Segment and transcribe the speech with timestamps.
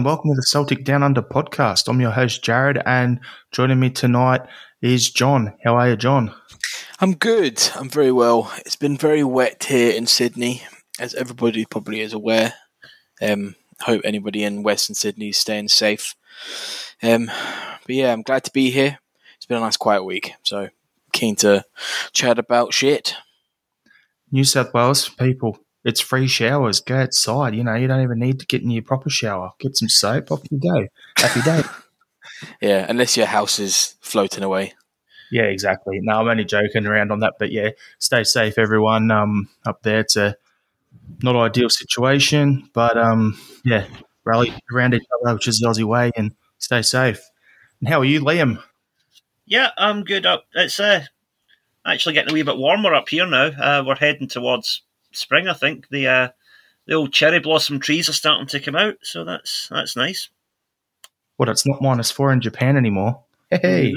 [0.00, 1.86] And welcome to the Celtic Down Under podcast.
[1.86, 3.20] I'm your host, Jared, and
[3.52, 4.40] joining me tonight
[4.80, 5.52] is John.
[5.62, 6.34] How are you, John?
[7.00, 7.62] I'm good.
[7.74, 8.50] I'm very well.
[8.60, 10.62] It's been very wet here in Sydney,
[10.98, 12.54] as everybody probably is aware.
[13.20, 16.14] Um, hope anybody in Western Sydney is staying safe.
[17.02, 19.00] Um, but yeah, I'm glad to be here.
[19.36, 20.70] It's been a nice quiet week, so
[21.12, 21.66] keen to
[22.14, 23.16] chat about shit.
[24.32, 26.80] New South Wales people, it's free showers.
[26.80, 27.54] Go outside.
[27.54, 29.52] You know, you don't even need to get in your proper shower.
[29.58, 30.30] Get some soap.
[30.30, 30.86] Off you go.
[31.16, 31.62] Happy day.
[32.60, 34.74] yeah, unless your house is floating away.
[35.30, 36.00] Yeah, exactly.
[36.02, 39.10] No, I'm only joking around on that, but yeah, stay safe, everyone.
[39.10, 40.36] Um, up there, it's a
[41.22, 43.86] not ideal situation, but um, yeah,
[44.24, 47.20] rally around each other, which is the Aussie way, and stay safe.
[47.80, 48.62] And how are you, Liam?
[49.46, 50.26] Yeah, I'm good.
[50.26, 51.04] Up, it's uh,
[51.86, 53.46] actually getting a wee bit warmer up here now.
[53.46, 55.88] Uh, we're heading towards spring, I think.
[55.88, 56.28] The uh,
[56.86, 60.28] the old cherry blossom trees are starting to come out, so that's that's nice.
[61.38, 63.22] Well, it's not minus four in Japan anymore.
[63.50, 63.94] Hey.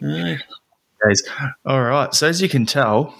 [0.00, 1.22] Guys.
[1.64, 2.12] All right.
[2.14, 3.14] So as you can tell,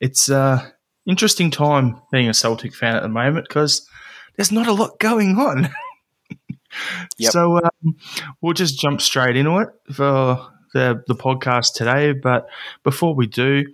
[0.00, 0.74] it's a
[1.06, 3.88] interesting time being a Celtic fan at the moment because
[4.36, 5.70] there's not a lot going on.
[7.18, 7.30] Yep.
[7.30, 7.96] So um,
[8.40, 12.12] we'll just jump straight into it for the the podcast today.
[12.12, 12.48] But
[12.82, 13.64] before we do,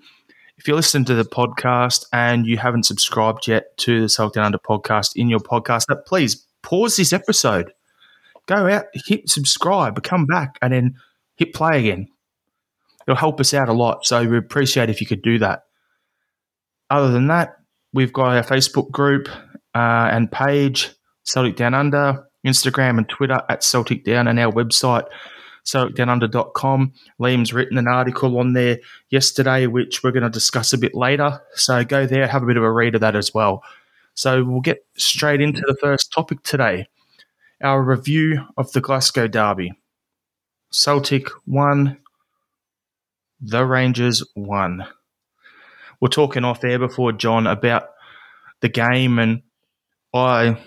[0.60, 4.44] if you're listening to the podcast and you haven't subscribed yet to the Celtic Down
[4.44, 7.72] Under podcast in your podcast app, please pause this episode.
[8.44, 10.96] Go out, hit subscribe, come back, and then
[11.36, 12.08] hit play again.
[13.06, 14.04] It'll help us out a lot.
[14.04, 15.62] So we appreciate if you could do that.
[16.90, 17.56] Other than that,
[17.94, 19.30] we've got our Facebook group
[19.74, 20.90] uh, and page,
[21.24, 25.06] Celtic Down Under, Instagram and Twitter at Celtic Down, and our website,
[25.64, 26.92] CelticDownUnder.com.
[27.20, 28.78] Liam's written an article on there
[29.10, 31.40] yesterday, which we're going to discuss a bit later.
[31.54, 33.62] So go there, have a bit of a read of that as well.
[34.14, 36.86] So we'll get straight into the first topic today
[37.62, 39.72] our review of the Glasgow Derby.
[40.70, 41.98] Celtic one,
[43.40, 44.86] the Rangers one.
[46.00, 47.88] We're talking off air before, John, about
[48.60, 49.42] the game, and
[50.14, 50.58] I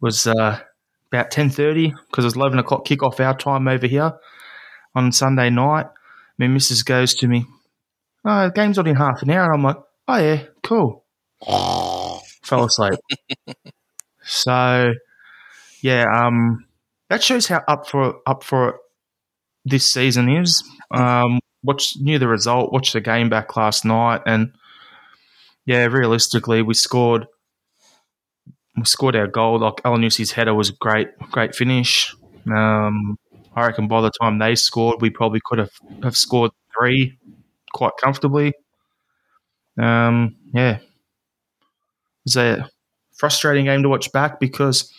[0.00, 0.60] was uh,
[1.12, 4.12] about 10.30 because it was 11 o'clock kick-off our time over here
[4.94, 5.86] on Sunday night.
[6.38, 7.46] My missus goes to me,
[8.24, 9.52] oh, the game's on in half an hour.
[9.52, 9.76] I'm like,
[10.08, 11.04] oh, yeah, cool.
[12.42, 12.98] Fell asleep.
[14.22, 14.92] so,
[15.82, 16.64] yeah, um,
[17.08, 18.78] that shows how up for up for
[19.64, 20.62] this season is.
[20.90, 24.52] Um, watch knew the result, watched the game back last night, and
[25.66, 27.26] yeah, realistically, we scored.
[28.80, 29.60] We scored our goal.
[29.60, 32.14] Like Elyounoussi's header was a great, great finish.
[32.46, 33.18] Um,
[33.54, 37.18] I reckon by the time they scored, we probably could have, have scored three
[37.72, 38.54] quite comfortably.
[39.78, 40.82] Um, yeah, it
[42.24, 42.68] was a
[43.16, 44.92] frustrating game to watch back because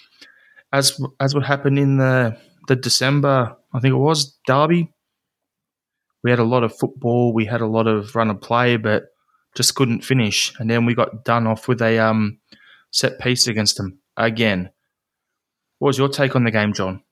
[0.72, 2.38] as as what happened in the
[2.68, 4.94] the December, I think it was derby.
[6.24, 9.06] We had a lot of football, we had a lot of run and play, but
[9.56, 10.54] just couldn't finish.
[10.60, 12.40] And then we got done off with a um,
[12.92, 14.70] set piece against them again.
[15.80, 17.04] What was your take on the game, John?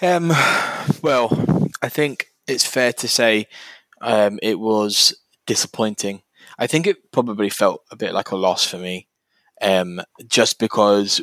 [0.00, 0.32] Um,
[1.02, 3.46] well, I think it's fair to say
[4.00, 5.14] um, it was
[5.46, 6.22] disappointing.
[6.58, 9.08] I think it probably felt a bit like a loss for me,
[9.60, 11.20] um, just because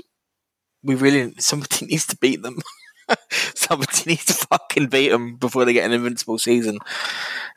[0.84, 2.60] we really somebody needs to beat them.
[3.32, 6.78] somebody needs to fucking beat them before they get an invincible season.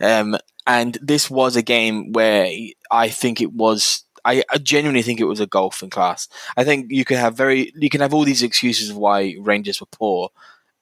[0.00, 0.36] Um,
[0.66, 2.50] and this was a game where
[2.90, 4.04] I think it was.
[4.24, 6.28] I, I genuinely think it was a golfing class.
[6.56, 9.80] I think you can have very you can have all these excuses of why Rangers
[9.80, 10.30] were poor,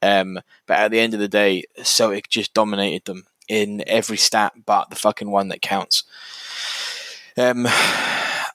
[0.03, 4.53] um, but at the end of the day, Celtic just dominated them in every stat
[4.67, 6.05] but the fucking one that counts.
[7.37, 7.67] Um,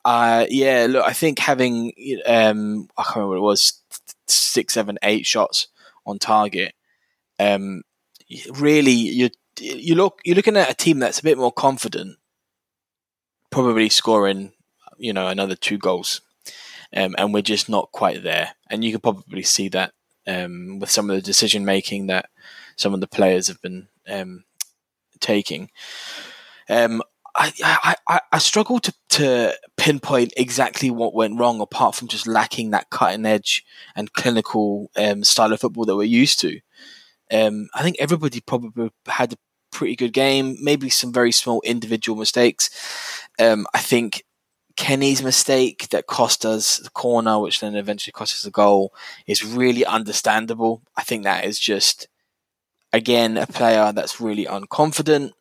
[0.05, 1.93] uh, yeah, look, I think having
[2.25, 3.81] um, I can't remember what it was,
[4.27, 5.67] six, seven, eight shots
[6.05, 6.73] on target.
[7.39, 7.83] Um,
[8.53, 12.17] really, you you look you're looking at a team that's a bit more confident,
[13.49, 14.51] probably scoring,
[15.03, 16.21] you know, another two goals,
[16.95, 18.55] um, and we're just not quite there.
[18.69, 19.93] And you can probably see that
[20.25, 22.29] um, with some of the decision making that
[22.77, 24.45] some of the players have been um,
[25.19, 25.69] taking.
[26.69, 27.01] Um,
[27.35, 32.69] I, I, I, struggle to, to pinpoint exactly what went wrong, apart from just lacking
[32.69, 33.65] that cutting edge
[33.95, 36.59] and clinical um, style of football that we're used to.
[37.31, 39.37] Um, I think everybody probably had a
[39.71, 42.69] pretty good game, maybe some very small individual mistakes.
[43.39, 44.23] Um, I think
[44.75, 48.93] Kenny's mistake that cost us the corner, which then eventually cost us a goal,
[49.27, 50.81] is really understandable.
[50.97, 52.07] I think that is just,
[52.91, 55.31] again, a player that's really unconfident.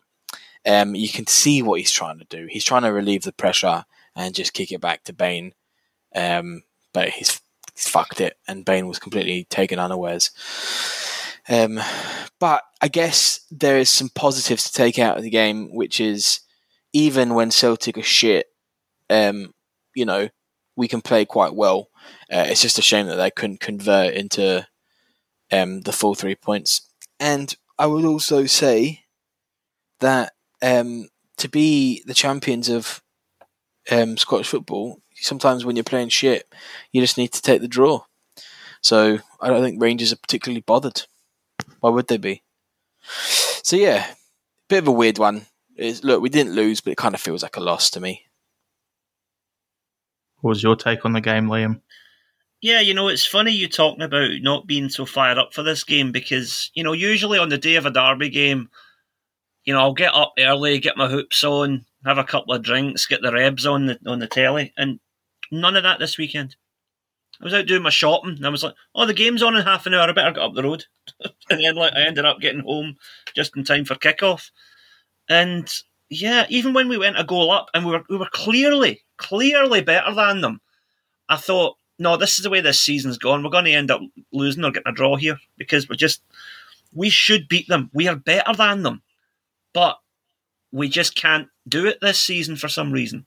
[0.67, 2.47] Um, you can see what he's trying to do.
[2.49, 3.85] He's trying to relieve the pressure
[4.15, 5.55] and just kick it back to Bain.
[6.15, 6.63] Um,
[6.93, 7.41] but he's,
[7.75, 10.31] he's fucked it, and Bain was completely taken unawares.
[11.49, 11.81] Um,
[12.39, 16.41] but I guess there is some positives to take out of the game, which is
[16.93, 18.52] even when Celtic are shit,
[19.13, 19.53] um,
[19.95, 20.29] you know,
[20.77, 21.89] we can play quite well.
[22.33, 24.67] Uh, it's just a shame that they couldn't convert into
[25.51, 26.89] um, the full three points.
[27.21, 29.05] And I would also say
[30.01, 30.33] that
[30.63, 33.03] um, to be the champions of
[33.91, 36.53] um, Scottish football, sometimes when you're playing shit,
[36.91, 38.01] you just need to take the draw.
[38.81, 41.03] So I don't think Rangers are particularly bothered.
[41.81, 42.43] Why would they be?
[43.63, 44.07] So yeah,
[44.69, 45.47] bit of a weird one.
[45.77, 48.25] It's, look, we didn't lose, but it kind of feels like a loss to me.
[50.43, 51.81] What was your take on the game, Liam?
[52.61, 55.83] Yeah, you know, it's funny you talking about not being so fired up for this
[55.83, 58.69] game because, you know, usually on the day of a derby game,
[59.65, 63.07] you know, I'll get up early, get my hoops on, have a couple of drinks,
[63.07, 65.01] get the rebs on the on the telly, and
[65.51, 66.57] none of that this weekend.
[67.41, 69.65] I was out doing my shopping, and I was like, "Oh, the game's on in
[69.65, 70.09] half an hour.
[70.09, 70.85] I better get up the road."
[71.51, 72.97] and then, like, I ended up getting home
[73.35, 74.51] just in time for kickoff.
[75.29, 75.73] And
[76.13, 79.81] yeah, even when we went a goal up, and we were we were clearly, clearly
[79.81, 80.61] better than them,
[81.29, 83.43] I thought, "No, this is the way this season's gone.
[83.43, 86.23] We're going to end up losing or getting a draw here because we're just
[86.95, 87.91] we should beat them.
[87.95, 89.03] We are better than them,
[89.73, 89.99] but
[90.71, 93.25] we just can't do it this season for some reason."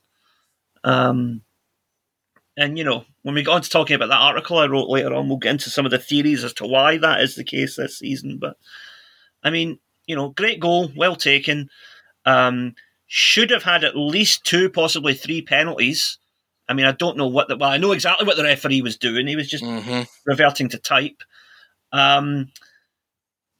[0.83, 1.41] Um,
[2.55, 5.15] and you know, when we got on to talking about that article I wrote later
[5.15, 7.77] on, we'll get into some of the theories as to why that is the case
[7.77, 8.37] this season.
[8.37, 8.57] But
[9.43, 11.71] I mean, you know, great goal, well taken.
[12.25, 12.75] Um,
[13.07, 16.17] should have had at least two, possibly three penalties.
[16.67, 18.97] I mean, I don't know what the well, I know exactly what the referee was
[18.97, 19.27] doing.
[19.27, 20.01] He was just Mm-hmm.
[20.25, 21.21] reverting to type.
[21.91, 22.51] Um,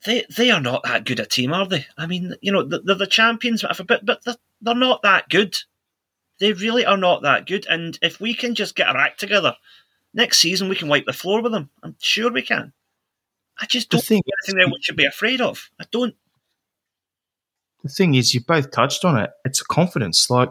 [0.06, 1.86] they they are not that good a team, are they?
[1.98, 5.56] I mean, you know, they're the champions, but but they're, they're not that good.
[6.40, 7.66] They really are not that good.
[7.70, 9.56] And if we can just get our act together
[10.14, 11.70] next season, we can wipe the floor with them.
[11.84, 12.74] I'm sure we can.
[13.60, 15.70] I just don't think anything there we should be afraid of.
[15.80, 16.16] I don't.
[17.86, 19.30] The thing is, you both touched on it.
[19.46, 20.28] It's confidence.
[20.32, 20.50] Like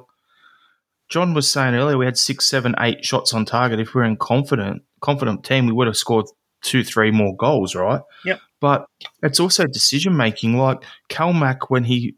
[1.08, 3.80] John was saying earlier, we had six, seven, eight shots on target.
[3.80, 6.26] If we we're in confident, confident team, we would have scored
[6.62, 8.00] two, three more goals, right?
[8.24, 8.40] Yep.
[8.60, 8.86] But
[9.24, 10.56] it's also decision making.
[10.56, 12.14] Like Calmac, when he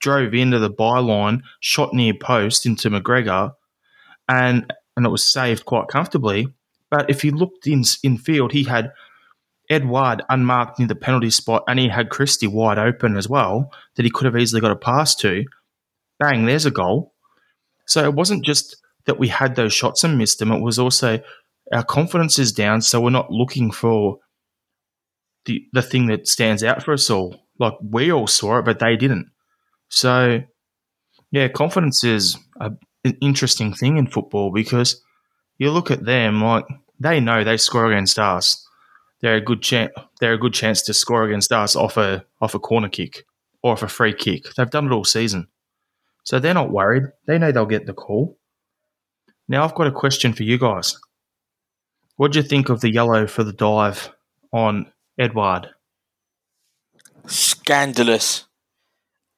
[0.00, 3.52] drove into the byline, shot near post into McGregor,
[4.30, 6.48] and and it was saved quite comfortably.
[6.90, 8.92] But if he looked in in field, he had
[9.70, 14.04] Edouard unmarked near the penalty spot, and he had Christie wide open as well that
[14.04, 15.44] he could have easily got a pass to.
[16.18, 17.12] Bang, there's a goal.
[17.86, 18.76] So it wasn't just
[19.06, 21.20] that we had those shots and missed them, it was also
[21.72, 24.18] our confidence is down, so we're not looking for
[25.44, 27.36] the the thing that stands out for us all.
[27.58, 29.30] Like we all saw it, but they didn't.
[29.88, 30.42] So
[31.30, 32.72] yeah, confidence is a,
[33.04, 35.02] an interesting thing in football because
[35.58, 36.64] you look at them like
[37.00, 38.66] they know they score against us
[39.20, 39.92] they're a good chance.
[40.20, 43.24] They're a good chance to score against us off a off a corner kick
[43.62, 44.54] or off a free kick.
[44.54, 45.48] They've done it all season,
[46.24, 47.04] so they're not worried.
[47.26, 48.38] They know they'll get the call.
[49.48, 50.98] Now I've got a question for you guys.
[52.16, 54.10] What do you think of the yellow for the dive
[54.52, 55.68] on Edouard?
[57.26, 58.46] Scandalous.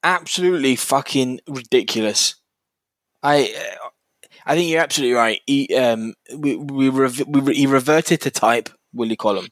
[0.02, 2.36] Absolutely fucking ridiculous.
[3.22, 3.54] I
[4.46, 5.40] I think you're absolutely right.
[5.46, 9.48] He um we we, rev- we re- he reverted to type Willie Collum.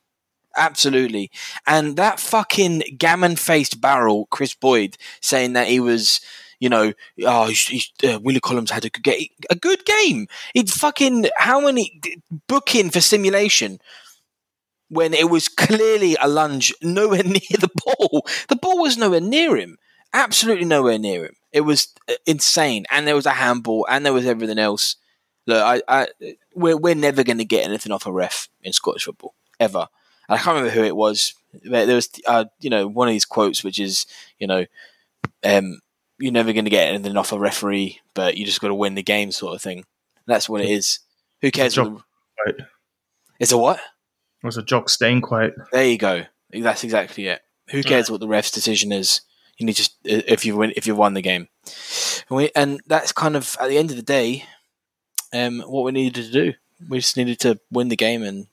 [0.57, 1.31] Absolutely.
[1.67, 6.21] And that fucking gammon faced barrel, Kris Boyd, saying that he was,
[6.59, 6.93] you know,
[7.25, 9.29] oh, he's, he's, uh, Willie Collum had a good game.
[9.51, 10.27] A good game.
[10.55, 12.01] He'd fucking, how many,
[12.49, 13.79] booking for simulation
[14.89, 18.27] when it was clearly a lunge nowhere near the ball.
[18.49, 19.77] The ball was nowhere near him.
[20.13, 21.35] Absolutely nowhere near him.
[21.53, 22.87] It was uh, insane.
[22.91, 24.97] And there was a handball and there was everything else.
[25.47, 26.09] Look, I, I
[26.55, 29.89] we're, we're never going to get anything off a ref in Scottish football, ever.
[30.29, 31.35] I can't remember who it was.
[31.65, 34.07] There was, uh, you know, one of these quotes, which is,
[34.39, 34.67] you know,
[35.43, 35.81] um,
[36.19, 38.95] you're never going to get anything off a referee, but you just got to win
[38.95, 39.85] the game, sort of thing.
[40.27, 40.99] That's what it is.
[41.41, 41.79] Who cares?
[41.79, 42.03] What
[42.45, 42.59] quote.
[42.59, 42.67] the,
[43.39, 43.79] it's a what?
[44.43, 45.55] It was a Jock Stein quote.
[45.73, 46.25] There you go.
[46.53, 47.41] That's exactly it.
[47.71, 49.21] Who cares what the ref's decision is?
[49.59, 51.49] You need to if you win if you won the game,
[52.29, 54.45] and, we, and that's kind of at the end of the day,
[55.33, 56.55] um, what we needed to do.
[56.89, 58.47] We just needed to win the game and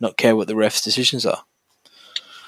[0.00, 1.44] not care what the ref's decisions are.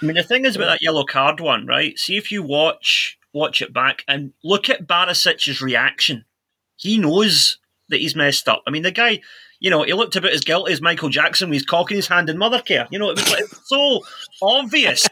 [0.01, 1.97] I mean, the thing is about that yellow card one, right?
[1.99, 6.25] See if you watch watch it back and look at Barisic's reaction.
[6.77, 8.63] He knows that he's messed up.
[8.67, 9.21] I mean, the guy,
[9.61, 12.29] you know, he looked about as guilty as Michael Jackson when he's cocking his hand
[12.29, 12.89] in Mothercare.
[12.91, 14.01] You know, it was, like, it was so
[14.43, 15.09] obvious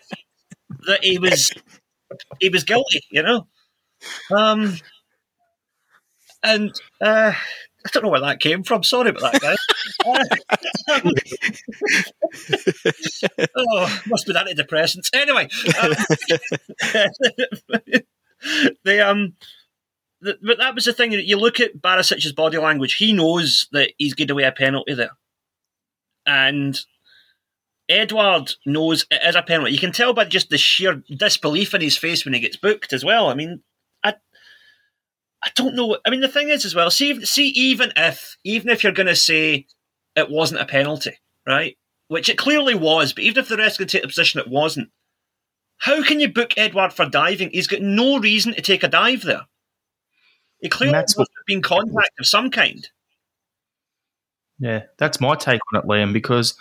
[0.87, 1.51] that he was
[2.41, 3.01] he was guilty.
[3.11, 3.47] You know,
[4.37, 4.77] um,
[6.43, 7.35] and uh,
[7.87, 8.83] I don't know where that came from.
[8.83, 9.57] Sorry about that, guy.
[13.57, 15.09] oh, must be antidepressants.
[15.15, 15.45] Anyway,
[16.95, 17.07] um,
[18.85, 19.35] the um,
[20.21, 21.13] the, but that was the thing.
[21.13, 22.95] You look at Barisic's body language.
[22.95, 25.17] He knows that he's getting away a penalty there,
[26.27, 26.79] and
[27.89, 29.73] Edouard knows it is a penalty.
[29.73, 32.93] You can tell by just the sheer disbelief in his face when he gets booked
[32.93, 33.29] as well.
[33.29, 33.63] I mean,
[35.43, 35.99] I, don't know.
[36.07, 36.91] I mean, the thing is as well.
[36.91, 39.67] See, see, even if, even if you're going to say
[40.17, 41.77] it wasn't a penalty, right?
[42.09, 44.91] Which it clearly was, but even if the rest could take the position it wasn't,
[45.79, 47.51] how can you book Edouard for diving?
[47.51, 49.47] He's got no reason to take a dive there.
[50.61, 52.87] He clearly must have been contact of some kind.
[54.59, 56.55] Yeah, that's my take on it, Liam, because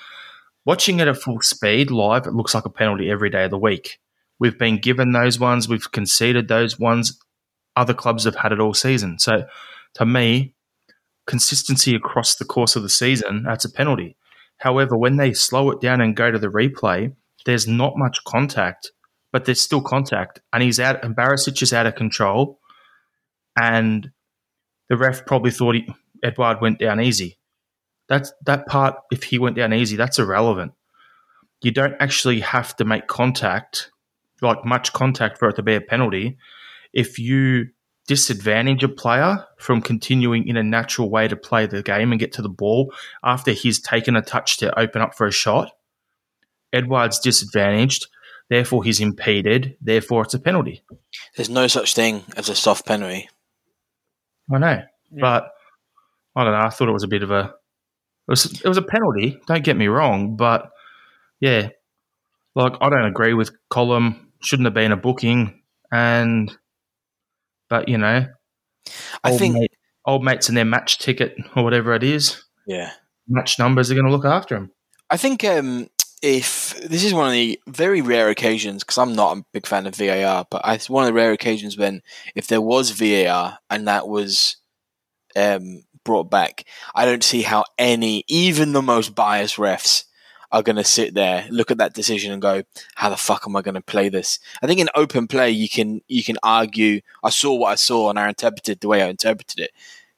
[0.70, 3.58] Watching it at full speed live, it looks like a penalty every day of the
[3.58, 4.00] week.
[4.40, 7.20] We've been given those ones, we've conceded those ones.
[7.80, 9.20] Other clubs have had it all season.
[9.20, 9.46] So
[9.94, 10.54] to me,
[11.26, 14.18] consistency across the course of the season, that's a penalty.
[14.58, 18.92] However, when they slow it down and go to the replay, there's not much contact,
[19.32, 20.42] but there's still contact.
[20.52, 22.60] And he's out, and Barisic is out of control.
[23.58, 24.12] And
[24.90, 25.88] the ref probably thought he,
[26.22, 27.38] Edouard went down easy.
[28.10, 28.96] That's that part.
[29.10, 30.74] If he went down easy, that's irrelevant.
[31.62, 33.90] You don't actually have to make contact,
[34.42, 36.38] like much contact, for it to be a penalty.
[36.94, 37.68] If you
[38.08, 42.32] disadvantage a player from continuing in a natural way to play the game and get
[42.34, 42.92] to the ball
[43.24, 45.72] after he's taken a touch to open up for a shot,
[46.74, 48.08] Edouard's disadvantaged.
[48.50, 49.78] Therefore, he's impeded.
[49.80, 50.82] Therefore, it's a penalty.
[51.36, 53.30] There's no such thing as a soft penalty.
[54.52, 55.22] I know, yeah.
[55.22, 55.52] but
[56.36, 56.66] I don't know.
[56.66, 57.54] I thought it was a bit of a
[58.30, 59.40] it was it was a penalty.
[59.48, 60.72] Don't get me wrong, but
[61.40, 61.70] yeah,
[62.56, 64.32] like I don't agree with Collum.
[64.42, 66.56] Shouldn't have been a booking, and
[67.70, 68.26] but you know,
[69.24, 69.72] I think mate,
[70.06, 72.44] old mates and their match ticket or whatever it is.
[72.68, 72.92] Yeah,
[73.28, 74.72] match numbers are going to look after him.
[75.10, 75.90] I think um,
[76.22, 79.88] if this is one of the very rare occasions, because I'm not a big fan
[79.88, 82.02] of VAR, but it's one of the rare occasions when
[82.36, 84.58] if there was VAR and that was
[85.36, 90.04] um, brought back, I don't see how any, even the most biased refs,
[90.52, 92.64] are going to sit there, look at that decision, and go,
[92.96, 95.70] "How the fuck am I going to play this?" I think in open play, you
[95.70, 99.10] can you can argue, "I saw what I saw, and I interpreted the way I
[99.10, 99.72] interpreted it."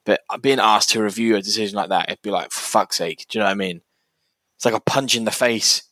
[0.04, 3.26] But being asked to review a decision like that, it'd be like, "For fuck's sake!"
[3.28, 3.82] Do you know what I mean?
[4.56, 5.82] It's like a punch in the face.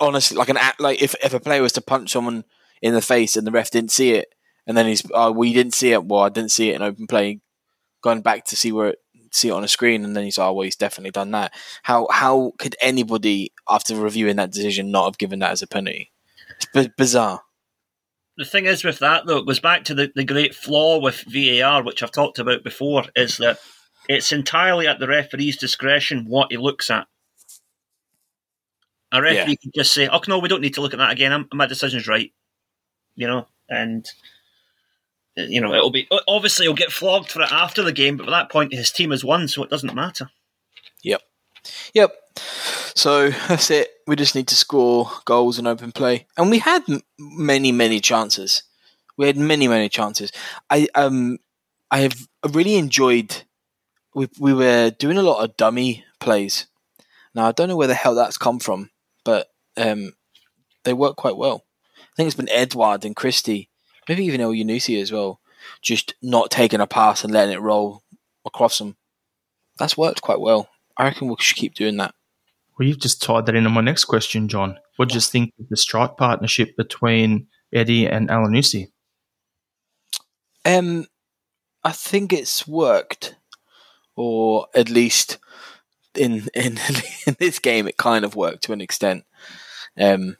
[0.00, 2.44] Honestly, like an like if if a player was to punch someone
[2.82, 4.34] in the face and the ref didn't see it,
[4.66, 6.82] and then he's, "Oh, well, you didn't see it." Well, I didn't see it in
[6.82, 7.40] open play.
[8.02, 8.98] Going back to see where it
[9.32, 11.52] see it on a screen and then he's oh well he's definitely done that.
[11.82, 16.12] How how could anybody after reviewing that decision not have given that as a penalty?
[16.56, 17.42] It's b- bizarre.
[18.36, 21.24] The thing is with that though, it goes back to the, the great flaw with
[21.26, 23.58] VAR, which I've talked about before, is that
[24.08, 27.06] it's entirely at the referee's discretion what he looks at.
[29.10, 29.56] A referee yeah.
[29.62, 31.32] can just say, "Oh no, we don't need to look at that again.
[31.32, 32.32] I'm, my decision's right,"
[33.16, 34.06] you know, and
[35.38, 38.30] you know, it'll be obviously he'll get flogged for it after the game, but at
[38.30, 40.30] that point his team has won, so it doesn't matter.
[41.02, 41.22] Yep,
[41.94, 42.12] yep.
[42.94, 43.88] So that's it.
[44.06, 46.82] We just need to score goals and open play, and we had
[47.18, 48.62] many, many chances.
[49.16, 50.32] We had many, many chances.
[50.70, 51.38] I um,
[51.90, 53.44] I have really enjoyed.
[54.14, 56.66] We we were doing a lot of dummy plays.
[57.34, 58.90] Now I don't know where the hell that's come from,
[59.24, 60.14] but um,
[60.84, 61.64] they work quite well.
[61.98, 63.68] I think it's been Edouard and Christie
[64.08, 65.40] maybe even Elyounoussi as well,
[65.82, 68.02] just not taking a pass and letting it roll
[68.44, 68.96] across them.
[69.78, 70.68] That's worked quite well.
[70.96, 72.14] I reckon we should keep doing that.
[72.78, 74.78] Well, you've just tied that into my next question, John.
[74.96, 78.90] What do you think of the strike partnership between Eddie and Elyounoussi?
[80.64, 81.06] Um,
[81.84, 83.36] I think it's worked,
[84.16, 85.38] or at least
[86.14, 86.78] in in
[87.26, 89.24] in this game, it kind of worked to an extent.
[89.98, 90.36] Um,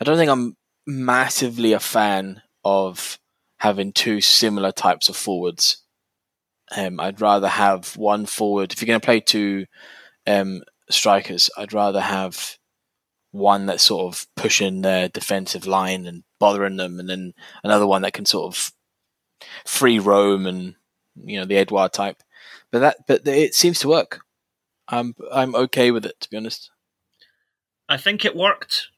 [0.00, 0.56] I don't think I'm
[0.86, 3.18] massively a fan of
[3.58, 5.82] having two similar types of forwards.
[6.76, 8.72] Um, I'd rather have one forward.
[8.72, 9.66] If you're going to play two
[10.26, 12.56] um, strikers, I'd rather have
[13.32, 18.02] one that's sort of pushing their defensive line and bothering them, and then another one
[18.02, 18.72] that can sort of
[19.64, 20.74] free roam and
[21.16, 22.22] you know the Edouard type.
[22.72, 24.20] But that, but it seems to work.
[24.88, 26.70] I'm I'm okay with it to be honest.
[27.88, 28.88] I think it worked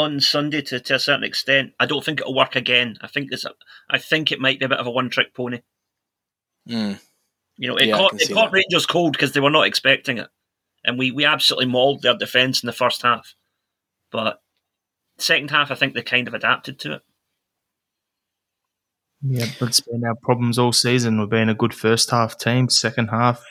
[0.00, 1.72] on Sunday to, to a certain extent.
[1.78, 2.96] I don't think it'll work again.
[3.00, 3.50] I think it's a,
[3.88, 5.60] I think it might be a bit of a one trick pony.
[6.68, 7.00] Mm.
[7.56, 10.28] You know, it yeah, caught, it caught Rangers cold because they were not expecting it,
[10.84, 13.34] and we we absolutely mauled their defence in the first half.
[14.10, 14.40] But
[15.18, 17.02] second half, I think they kind of adapted to it.
[19.22, 21.20] Yeah, it's been our problems all season.
[21.20, 22.70] We've been a good first half team.
[22.70, 23.44] Second half,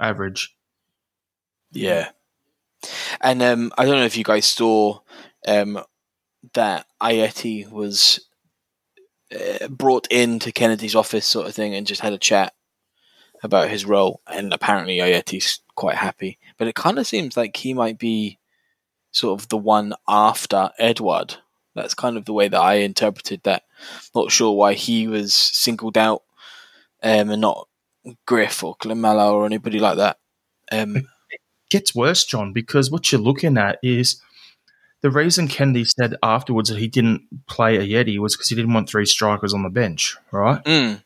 [0.00, 0.56] average.
[1.70, 2.10] Yeah.
[3.20, 5.00] And um, I don't know if you guys saw
[5.46, 5.82] um,
[6.54, 8.26] that Ajeti was
[9.32, 12.54] uh, brought into Kennedy's office, sort of thing, and just had a chat
[13.42, 14.20] about his role.
[14.26, 16.38] And apparently, Ajeti's quite happy.
[16.58, 18.38] But it kind of seems like he might be
[19.10, 21.36] sort of the one after Edouard.
[21.74, 23.64] That's kind of the way that I interpreted that.
[24.14, 26.22] Not sure why he was singled out
[27.02, 27.68] um, and not
[28.26, 30.18] Griff or Klimala or anybody like that.
[30.70, 31.08] Um,
[31.72, 34.20] gets worse, John, because what you're looking at is
[35.02, 38.88] the reason Kennedy said afterwards that he didn't play Ajeti was because he didn't want
[38.88, 40.62] three strikers on the bench, right?
[40.64, 41.02] mm,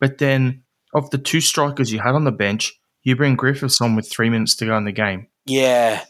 [0.00, 0.62] But then
[0.94, 4.30] of the two strikers you had on the bench, you bring Griffiths on with three
[4.30, 5.26] minutes to go in the game.
[5.46, 6.04] yeah,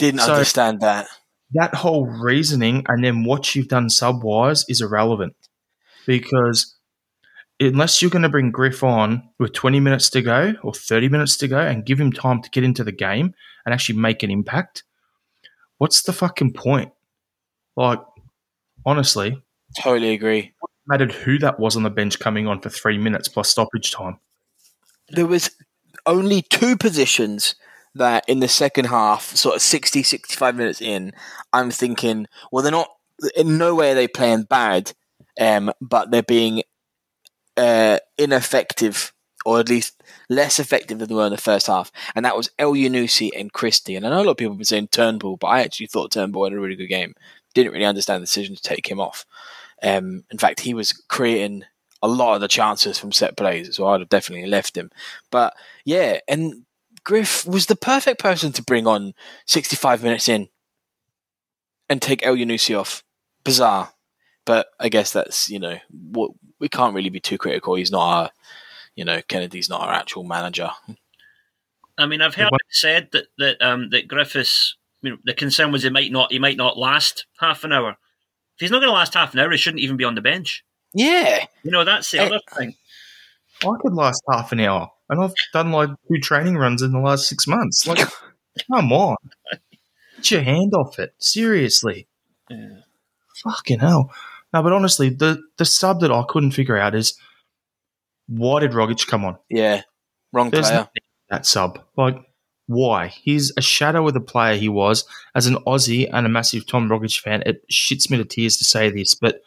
[0.00, 1.06] didn't So- understand that.
[1.52, 5.36] That whole reasoning and then what you've done sub wise is irrelevant
[6.06, 6.73] because
[7.60, 11.36] unless you're going to bring Griff on with 20 minutes to go or 30 minutes
[11.38, 13.34] to go and give him time to get into the game
[13.64, 14.82] and actually make an impact,
[15.78, 16.92] what's the fucking point?
[17.76, 18.00] Like,
[18.84, 19.42] honestly,
[19.80, 20.52] Totally agree.
[20.86, 24.18] mattered who that was on the bench coming on for three minutes plus stoppage time.
[25.10, 25.50] There was
[26.06, 27.54] only two positions
[27.94, 31.12] that in the second half, sort of 60, 65 minutes in,
[31.52, 32.88] I'm thinking, well, they're not,
[33.36, 34.92] in no way are they playing bad,
[35.40, 36.62] um, but they're being
[37.56, 39.12] uh, ineffective,
[39.44, 41.92] or at least less effective than they were in the first half.
[42.14, 43.96] And that was Elyounoussi and Christie.
[43.96, 46.12] And I know a lot of people have been saying Turnbull, but I actually thought
[46.12, 47.14] Turnbull had a really good game.
[47.54, 49.24] Didn't really understand the decision to take him off.
[49.82, 51.64] Um, in fact, he was creating
[52.02, 54.90] a lot of the chances from set plays, so I'd have definitely left him.
[55.30, 56.64] But yeah, and
[57.02, 59.14] Griff was the perfect person to bring on
[59.46, 60.48] 65 minutes in
[61.88, 63.02] and take Elyounoussi off.
[63.44, 63.93] Bizarre.
[64.46, 67.74] But I guess that's, you know, what we can't really be too critical.
[67.76, 68.30] He's not our,
[68.94, 70.70] you know, Kennedy's not our actual manager.
[71.96, 74.76] I mean, I've heard it said that that um, that Griffiths.
[75.02, 77.90] You know, the concern was he might not he might not last half an hour.
[77.90, 77.96] If
[78.60, 80.64] he's not going to last half an hour, he shouldn't even be on the bench.
[80.94, 81.44] Yeah.
[81.62, 82.26] You know, that's the Eh.
[82.26, 82.74] other thing.
[83.62, 87.00] I could last half an hour, and I've done like two training runs in the
[87.00, 87.86] last six months.
[87.86, 87.98] Like,
[88.72, 89.16] come on,
[90.16, 91.14] get your hand off it.
[91.18, 92.06] Seriously,
[92.50, 92.78] Yeah.
[93.42, 94.10] fucking hell.
[94.54, 97.18] No, but honestly, the the sub that I couldn't figure out is
[98.28, 99.36] why did Rogic come on?
[99.50, 99.82] Yeah.
[100.32, 100.78] Wrong There's player.
[100.78, 101.80] no need for that sub.
[101.96, 102.16] Like,
[102.66, 103.08] why?
[103.08, 106.88] He's a shadow of the player he was as an Aussie and a massive Tom
[106.88, 107.42] Rogic fan.
[107.44, 109.42] It shits me to tears to say this, but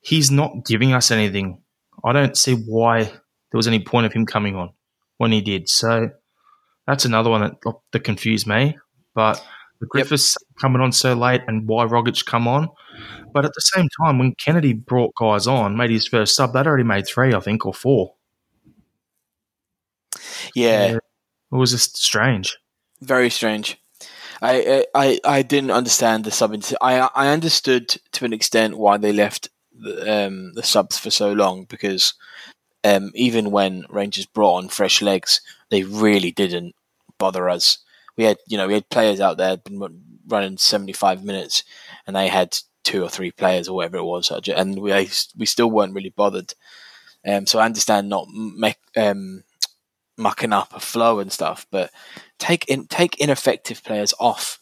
[0.00, 1.62] he's not giving us anything.
[2.04, 3.12] I don't see why there
[3.54, 4.72] was any point of him coming on
[5.18, 5.68] when he did.
[5.68, 6.10] So
[6.86, 8.76] that's another one that, that confused me.
[9.14, 9.42] But
[9.80, 12.68] the Griffiths coming on so late and why Rogic come on.
[13.32, 16.66] But at the same time, when Kennedy brought guys on, made his first sub, they'd
[16.66, 18.14] already made three, I think, or four.
[20.54, 20.94] Yeah.
[20.94, 21.00] It
[21.50, 22.56] was just strange.
[23.02, 23.78] Very strange.
[24.42, 26.54] I, I I didn't understand the sub.
[26.80, 31.32] I I understood to an extent why they left the, um, the subs for so
[31.32, 32.14] long because
[32.84, 36.74] um, even when Rangers brought on fresh legs, they really didn't
[37.18, 37.78] bother us.
[38.16, 39.80] We had you know we had players out there been
[40.26, 41.64] running seventy five minutes,
[42.06, 44.92] and they had two or three players or whatever it was, and we
[45.36, 46.54] we still weren't really bothered.
[47.26, 49.42] Um, so I understand not make, um,
[50.16, 51.90] mucking up a flow and stuff, but
[52.38, 54.60] take in take ineffective players off,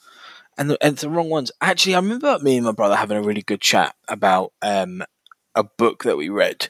[0.57, 1.53] and the, and the wrong ones.
[1.61, 5.03] Actually, I remember me and my brother having a really good chat about um,
[5.55, 6.69] a book that we read,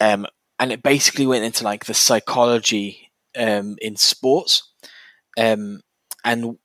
[0.00, 0.26] um,
[0.58, 4.70] and it basically went into like the psychology um, in sports,
[5.36, 5.80] um,
[6.26, 6.58] and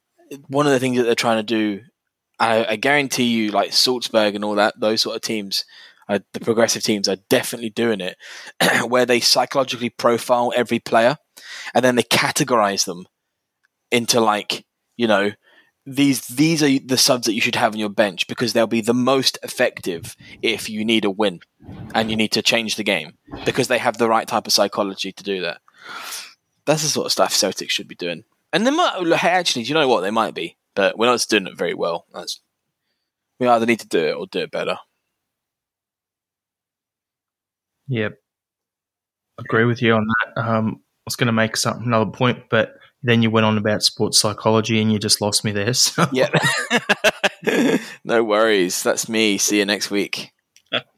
[0.47, 1.81] one of the things that they're trying to do,
[2.39, 5.63] I, I guarantee you, like Salzburg and all that, those sort of teams.
[6.09, 8.17] Uh, the progressive teams are definitely doing it,
[8.89, 11.15] where they psychologically profile every player,
[11.73, 13.05] and then they categorize them
[13.91, 14.65] into like
[14.97, 15.31] you know
[15.85, 18.81] these these are the subs that you should have on your bench because they'll be
[18.81, 21.39] the most effective if you need a win
[21.93, 23.13] and you need to change the game
[23.45, 25.61] because they have the right type of psychology to do that.
[26.65, 29.63] That's the sort of stuff Celtic should be doing, and they might hey, actually.
[29.63, 30.57] Do you know what they might be?
[30.75, 32.05] But we're not doing it very well.
[32.13, 32.39] That's
[33.39, 34.77] we either need to do it or do it better.
[37.87, 38.13] Yep.
[39.39, 40.41] Agree with you on that.
[40.41, 43.81] Um, I was going to make some, another point, but then you went on about
[43.81, 45.73] sports psychology and you just lost me there.
[45.73, 46.29] So Yeah.
[48.03, 48.83] no worries.
[48.83, 49.39] That's me.
[49.39, 50.31] See you next week.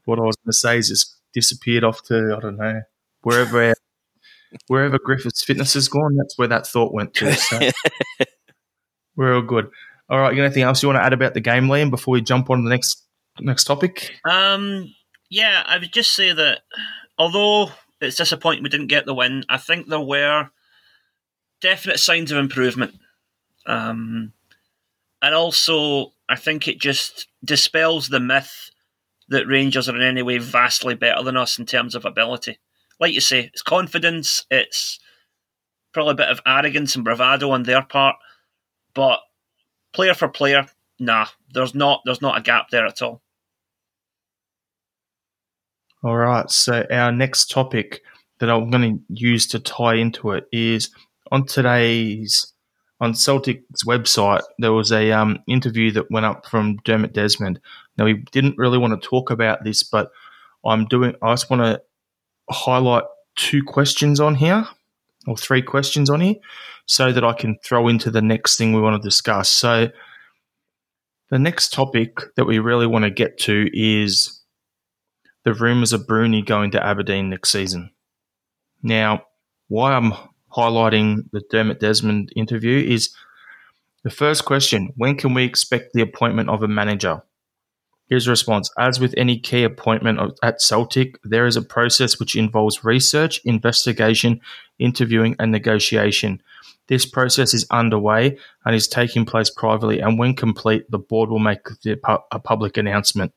[0.04, 2.82] what I was going to say is just disappeared off to, I don't know,
[3.22, 3.74] wherever
[4.68, 7.34] wherever Griffith's fitness has gone, that's where that thought went to.
[7.34, 7.70] So
[9.16, 9.70] we're all good.
[10.08, 12.12] All right, you got anything else you want to add about the game, Liam, before
[12.12, 13.04] we jump on to the next
[13.40, 14.12] next topic?
[14.28, 14.94] Um,
[15.30, 16.60] yeah, I would just say that
[17.18, 20.50] although it's disappointing we didn't get the win, I think there were
[21.60, 22.94] definite signs of improvement.
[23.66, 24.32] Um,
[25.22, 28.70] and also, I think it just dispels the myth
[29.28, 32.58] that Rangers are in any way vastly better than us in terms of ability.
[33.00, 34.98] Like you say, it's confidence, it's
[35.92, 38.16] probably a bit of arrogance and bravado on their part,
[38.94, 39.20] but
[39.92, 40.66] player for player,
[40.98, 43.22] nah, there's not there's not a gap there at all.
[46.02, 46.50] All right.
[46.50, 48.02] So our next topic
[48.38, 50.90] that I'm going to use to tie into it is
[51.32, 52.52] on today's
[53.00, 54.42] on Celtic's website.
[54.58, 57.58] There was a um, interview that went up from Dermot Desmond.
[57.96, 60.10] Now we didn't really want to talk about this, but
[60.64, 61.14] I'm doing.
[61.22, 61.80] I just want to
[62.50, 63.04] highlight
[63.36, 64.66] two questions on here,
[65.26, 66.34] or three questions on here,
[66.86, 69.48] so that I can throw into the next thing we want to discuss.
[69.48, 69.88] So
[71.30, 74.40] the next topic that we really want to get to is
[75.44, 77.90] the rumours of Bruni going to Aberdeen next season.
[78.82, 79.24] Now,
[79.68, 80.12] why I'm
[80.54, 83.14] highlighting the Dermot Desmond interview is
[84.02, 87.22] the first question When can we expect the appointment of a manager?
[88.06, 92.84] His response As with any key appointment at Celtic, there is a process which involves
[92.84, 94.40] research, investigation,
[94.78, 96.42] interviewing, and negotiation.
[96.86, 101.38] This process is underway and is taking place privately, and when complete, the board will
[101.38, 101.60] make
[102.30, 103.32] a public announcement.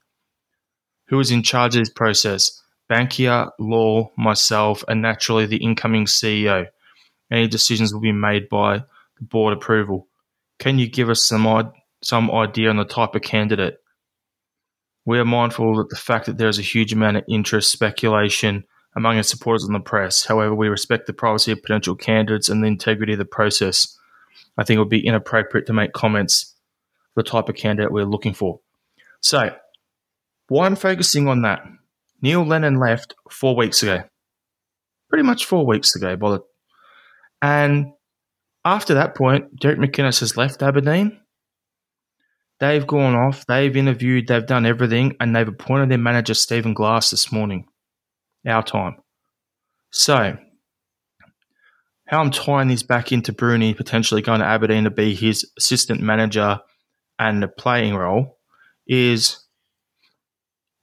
[1.08, 2.62] Who is in charge of this process?
[2.90, 6.68] Bankier, Law, myself, and naturally the incoming CEO.
[7.32, 8.80] Any decisions will be made by
[9.18, 10.08] the board approval.
[10.60, 11.72] Can you give us some
[12.04, 13.78] some idea on the type of candidate?
[15.08, 18.66] We are mindful that the fact that there is a huge amount of interest, speculation
[18.94, 20.26] among our supporters and the press.
[20.26, 23.98] However, we respect the privacy of potential candidates and the integrity of the process.
[24.58, 26.56] I think it would be inappropriate to make comments
[27.16, 28.60] the type of candidate we're looking for.
[29.22, 29.56] So,
[30.50, 31.64] why I'm focusing on that?
[32.22, 34.04] Neil Lennon left four weeks ago,
[35.08, 36.18] pretty much four weeks ago.
[36.18, 36.40] By the,
[37.42, 37.94] and
[38.66, 41.22] after that point, Derek McInnes has left Aberdeen.
[42.60, 47.12] They've gone off, they've interviewed, they've done everything, and they've appointed their manager, Stephen Glass,
[47.12, 47.68] this morning,
[48.48, 48.98] our time.
[49.92, 50.38] So,
[52.08, 56.02] how I'm tying this back into Bruni potentially going to Aberdeen to be his assistant
[56.02, 56.60] manager
[57.20, 58.38] and the playing role
[58.88, 59.46] is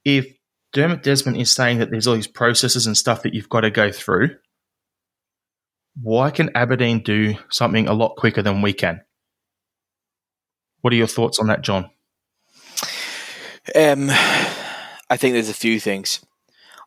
[0.03, 0.27] if
[0.73, 3.71] Dermot Desmond is saying that there's all these processes and stuff that you've got to
[3.71, 4.35] go through,
[6.01, 9.01] why can Aberdeen do something a lot quicker than we can?
[10.85, 11.89] What are your thoughts on that, John?
[13.73, 16.23] Um, I think there's a few things.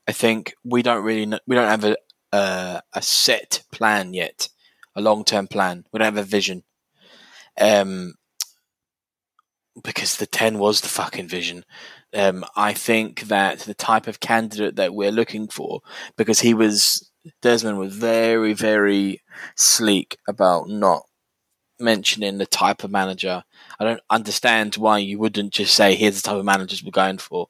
[0.06, 1.96] I think we don't really know, we don't have a
[2.32, 4.50] uh, a set plan yet,
[4.94, 5.84] a long term plan.
[5.90, 6.62] We don't have a vision.
[7.60, 8.14] Um,
[9.82, 11.64] because the ten was the fucking vision.
[12.14, 15.80] Um, I think that the type of candidate that we're looking for,
[16.16, 17.10] because he was
[17.42, 19.22] Desmond was very, very
[19.56, 21.07] sleek about not
[21.80, 23.44] mentioning the type of manager.
[23.78, 27.18] I don't understand why you wouldn't just say, here's the type of managers we're going
[27.18, 27.48] for.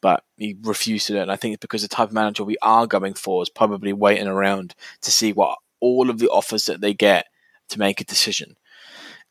[0.00, 1.22] But he refused to do it.
[1.22, 3.92] And I think it's because the type of manager we are going for is probably
[3.92, 7.26] waiting around to see what all of the offers that they get
[7.68, 8.56] to make a decision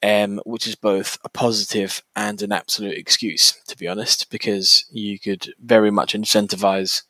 [0.01, 5.19] um, which is both a positive and an absolute excuse, to be honest, because you
[5.19, 7.03] could very much incentivize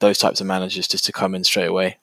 [0.00, 1.98] those types of managers just to come in straight away.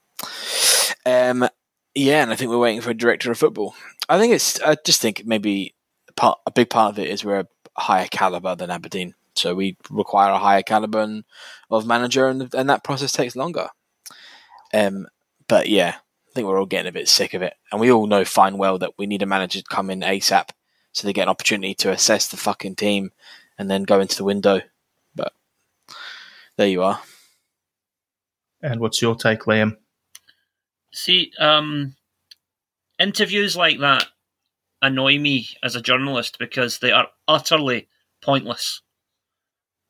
[1.06, 1.48] Um,
[1.96, 3.76] yeah, and I think we're waiting for a director of football.
[4.08, 4.60] I think it's.
[4.62, 5.74] I just think maybe
[6.16, 9.78] part, a big part of it is we're a higher caliber than Aberdeen, so we
[9.90, 11.24] require a higher caliber
[11.72, 13.70] of manager, and, and that process takes longer.
[14.74, 15.08] Um,
[15.48, 17.54] but yeah, I think we're all getting a bit sick of it.
[17.72, 20.50] And we all know fine well that we need a manager to come in ASAP
[20.92, 23.12] so they get an opportunity to assess the fucking team
[23.58, 24.62] and then go into the window.
[25.16, 25.34] But
[26.58, 27.02] there you are.
[28.62, 29.78] And what's your take, Liam?
[30.96, 31.98] See, um,
[32.98, 34.08] interviews like that
[34.82, 37.90] annoy me as a journalist because they are utterly
[38.22, 38.82] pointless.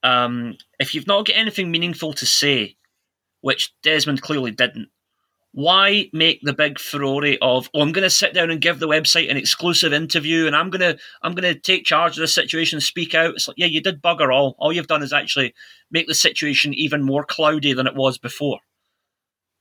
[0.01, 2.77] Um, if you've not got anything meaningful to say,
[3.41, 4.89] which Desmond clearly didn't,
[5.51, 8.89] why make the big furore of oh i'm going to sit down and give the
[8.89, 12.27] website an exclusive interview and i'm going to i'm going to take charge of the
[12.27, 14.57] situation speak out it's like yeah you did bugger all.
[14.59, 15.53] All you've done is actually
[15.89, 18.59] make the situation even more cloudy than it was before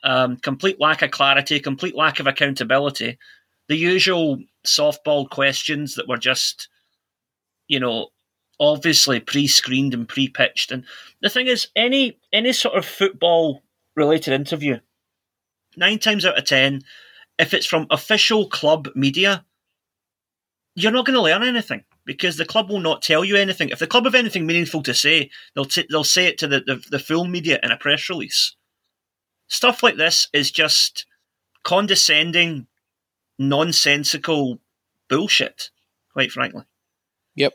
[0.05, 3.19] um, complete lack of clarity complete lack of accountability
[3.69, 6.69] the usual softball questions that were just
[7.67, 8.09] you know
[8.61, 10.85] obviously pre-screened and pre-pitched and
[11.23, 13.63] the thing is any any sort of football
[13.97, 14.79] related interview
[15.77, 16.83] nine times out of ten,
[17.39, 19.45] if it's from official club media,
[20.75, 23.71] you're not going to learn anything because the club will not tell you anything.
[23.71, 26.61] If the club have anything meaningful to say, they'll t- they'll say it to the,
[26.61, 28.55] the, the full media in a press release.
[29.49, 31.07] Stuff like this is just
[31.63, 32.67] condescending,
[33.39, 34.59] nonsensical
[35.09, 35.71] bullshit,
[36.13, 36.65] quite frankly.
[37.37, 37.55] Yep.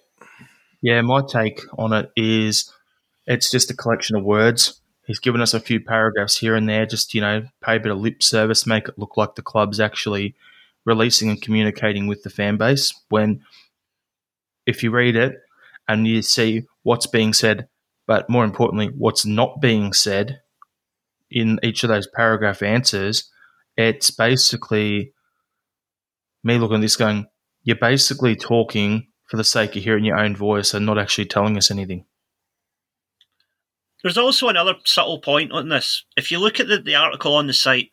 [0.81, 2.71] Yeah, my take on it is
[3.25, 4.81] it's just a collection of words.
[5.05, 7.91] He's given us a few paragraphs here and there, just, you know, pay a bit
[7.91, 10.35] of lip service, make it look like the club's actually
[10.85, 12.93] releasing and communicating with the fan base.
[13.09, 13.41] When,
[14.65, 15.37] if you read it
[15.87, 17.67] and you see what's being said,
[18.05, 20.41] but more importantly, what's not being said
[21.31, 23.29] in each of those paragraph answers,
[23.77, 25.13] it's basically
[26.43, 27.27] me looking at this going,
[27.63, 31.57] you're basically talking for the sake of hearing your own voice and not actually telling
[31.57, 32.05] us anything.
[34.01, 36.03] There's also another subtle point on this.
[36.15, 37.89] If you look at the, the article on the site,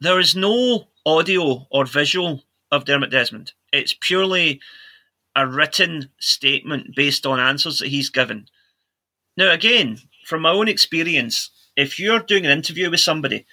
[0.00, 3.52] there is no audio or visual of Dermot Desmond.
[3.72, 4.60] It's purely
[5.34, 8.46] a written statement based on answers that he's given.
[9.36, 13.46] Now, again, from my own experience, if you're doing an interview with somebody,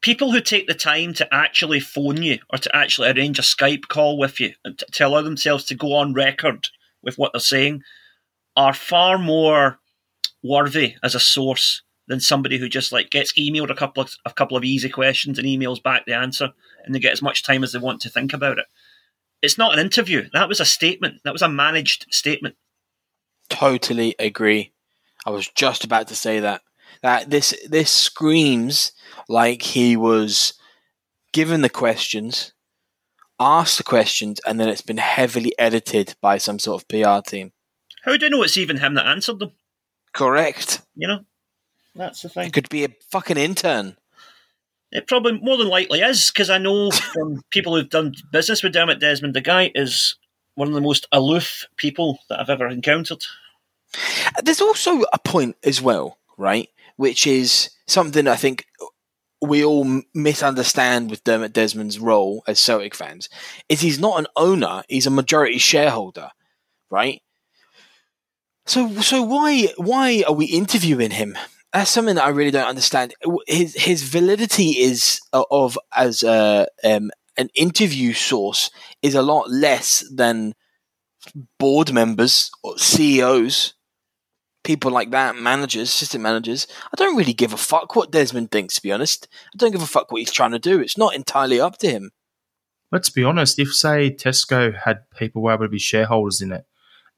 [0.00, 3.88] people who take the time to actually phone you or to actually arrange a Skype
[3.88, 6.68] call with you and to allow themselves to go on record
[7.02, 7.82] with what they're saying
[8.56, 9.78] are far more
[10.42, 14.32] worthy as a source than somebody who just like gets emailed a couple of a
[14.32, 16.50] couple of easy questions and emails back the answer
[16.84, 18.66] and they get as much time as they want to think about it.
[19.42, 20.28] It's not an interview.
[20.32, 21.20] That was a statement.
[21.24, 22.56] That was a managed statement.
[23.48, 24.72] Totally agree.
[25.24, 26.62] I was just about to say that.
[27.02, 28.92] That this this screams
[29.28, 30.54] like he was
[31.32, 32.52] given the questions,
[33.38, 37.52] asked the questions, and then it's been heavily edited by some sort of PR team.
[38.02, 39.52] How do you know it's even him that answered them?
[40.12, 40.80] Correct.
[40.96, 41.20] You know,
[41.94, 42.46] that's the thing.
[42.46, 43.96] It could be a fucking intern.
[44.90, 48.72] It probably more than likely is because I know from people who've done business with
[48.72, 50.16] Dermot Desmond, the guy is
[50.54, 53.22] one of the most aloof people that I've ever encountered.
[54.42, 56.68] There's also a point as well, right?
[56.98, 58.66] Which is something I think
[59.40, 63.28] we all misunderstand with Dermot Desmond's role as Celtic fans.
[63.68, 66.30] Is he's not an owner; he's a majority shareholder,
[66.90, 67.22] right?
[68.66, 71.38] So, so why why are we interviewing him?
[71.72, 73.14] That's something that I really don't understand.
[73.46, 79.50] His his validity is uh, of as a um, an interview source is a lot
[79.50, 80.54] less than
[81.58, 83.74] board members or CEOs,
[84.64, 86.66] people like that, managers, assistant managers.
[86.86, 88.74] I don't really give a fuck what Desmond thinks.
[88.74, 90.80] To be honest, I don't give a fuck what he's trying to do.
[90.80, 92.10] It's not entirely up to him.
[92.90, 93.58] Let's be honest.
[93.58, 96.64] If say Tesco had people who were able to be shareholders in it,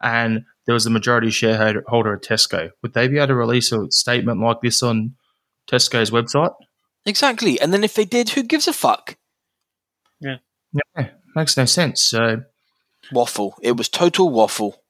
[0.01, 3.91] and there was a majority shareholder at Tesco, would they be able to release a
[3.91, 5.15] statement like this on
[5.69, 6.55] Tesco's website?
[7.07, 7.61] Exactly.
[7.61, 9.17] And then if they did, who gives a fuck?
[10.21, 10.37] Yeah.
[10.97, 12.03] Yeah, makes no sense.
[12.03, 12.43] So
[13.13, 13.57] waffle.
[13.63, 14.83] It was total waffle.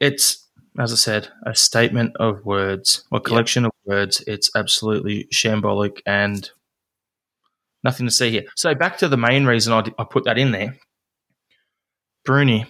[0.00, 0.43] It's,
[0.78, 4.22] as I said, a statement of words, a collection of words.
[4.26, 6.50] It's absolutely shambolic and
[7.84, 8.44] nothing to see here.
[8.56, 10.76] So back to the main reason I, I put that in there.
[12.24, 12.66] Bruni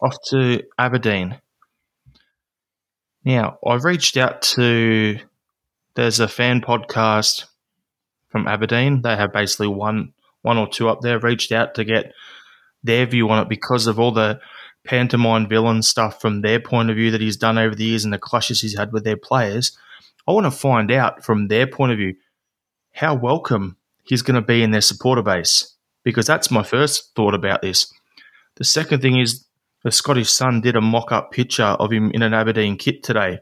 [0.00, 1.38] off to Aberdeen.
[3.24, 5.18] Now, I've reached out to,
[5.96, 7.44] there's a fan podcast
[8.28, 9.02] from Aberdeen.
[9.02, 11.18] They have basically one, one or two up there.
[11.18, 12.12] Reached out to get
[12.84, 14.38] their view on it because of all the
[14.86, 18.12] pantomime villain stuff from their point of view that he's done over the years and
[18.12, 19.76] the clashes he's had with their players.
[20.26, 22.14] I want to find out from their point of view
[22.92, 27.34] how welcome he's going to be in their supporter base because that's my first thought
[27.34, 27.92] about this.
[28.56, 29.44] The second thing is
[29.82, 33.40] the Scottish Sun did a mock up picture of him in an Aberdeen kit today.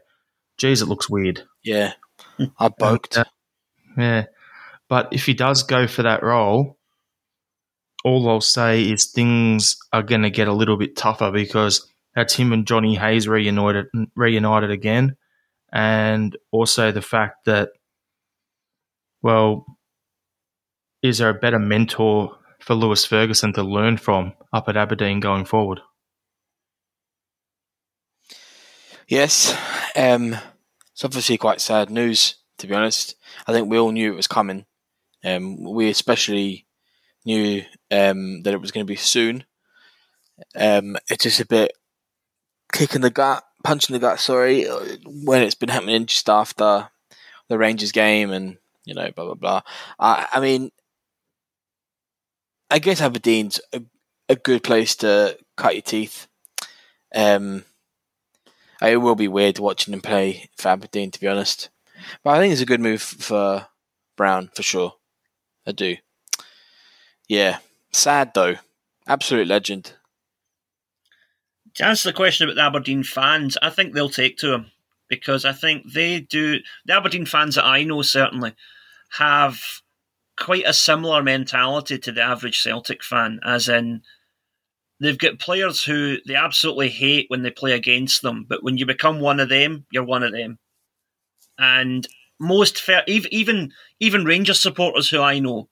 [0.57, 1.43] Geez, it looks weird.
[1.63, 1.93] Yeah,
[2.59, 3.17] I boked.
[3.17, 3.25] Uh,
[3.97, 4.25] yeah,
[4.89, 6.74] but if he does go for that role,
[8.05, 12.35] all I'll say is things are going to get a little bit tougher because that's
[12.35, 15.17] him and Johnny Hayes reunited, reunited again,
[15.73, 17.69] and also the fact that,
[19.23, 19.65] well,
[21.01, 25.43] is there a better mentor for Lewis Ferguson to learn from up at Aberdeen going
[25.43, 25.81] forward?
[29.07, 29.57] Yes,
[29.95, 30.35] um,
[30.93, 33.15] it's obviously quite sad news, to be honest.
[33.47, 34.65] I think we all knew it was coming.
[35.23, 36.64] Um, we especially
[37.25, 39.45] knew um, that it was going to be soon.
[40.55, 41.73] Um, it's just a bit
[42.71, 44.65] kicking the gut, punching the gut, sorry,
[45.05, 46.89] when it's been happening just after
[47.47, 49.61] the Rangers game and, you know, blah, blah, blah.
[49.99, 50.71] I, I mean,
[52.69, 53.81] I guess Aberdeen's a,
[54.27, 56.27] a good place to cut your teeth.
[57.15, 57.63] Um,
[58.81, 61.69] it will be weird watching him play for Aberdeen, to be honest.
[62.23, 63.67] But I think it's a good move for
[64.17, 64.95] Brown for sure.
[65.65, 65.95] I do.
[67.27, 67.59] Yeah,
[67.91, 68.55] sad though.
[69.07, 69.93] Absolute legend.
[71.75, 74.71] To answer the question about the Aberdeen fans, I think they'll take to him
[75.09, 76.59] because I think they do.
[76.85, 78.53] The Aberdeen fans that I know certainly
[79.17, 79.59] have
[80.37, 84.01] quite a similar mentality to the average Celtic fan, as in
[84.99, 88.85] they've got players who they absolutely hate when they play against them, but when you
[88.85, 90.57] become one of them, you're one of them.
[91.57, 92.07] And
[92.39, 95.69] most fair, even even Rangers supporters who I know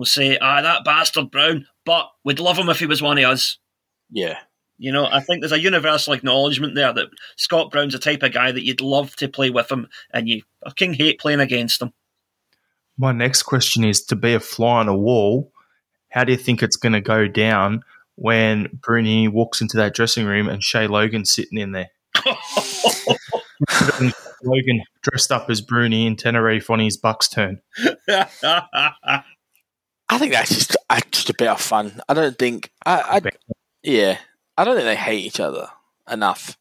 [0.00, 3.24] will say, "Ah, that bastard Brown," but we'd love him if he was one of
[3.24, 3.58] us.
[4.10, 4.38] Yeah.
[4.78, 8.32] You know, I think there's a universal acknowledgement there that Scott Brown's the type of
[8.32, 11.92] guy that you'd love to play with him, and you fucking hate playing against him.
[12.96, 15.52] My next question is to be a fly on a wall,
[16.08, 17.82] how do you think it's going to go down
[18.14, 21.90] when Bruni walks into that dressing room and Shay Logan's sitting in there?
[24.42, 27.60] Logan dressed up as Bruni in Tenerife on his Bucks turn.
[30.10, 32.00] I think that's just uh, just a bit of fun.
[32.08, 33.30] I don't think I, I
[33.82, 34.18] yeah,
[34.58, 35.68] I don't think they hate each other
[36.10, 36.58] enough.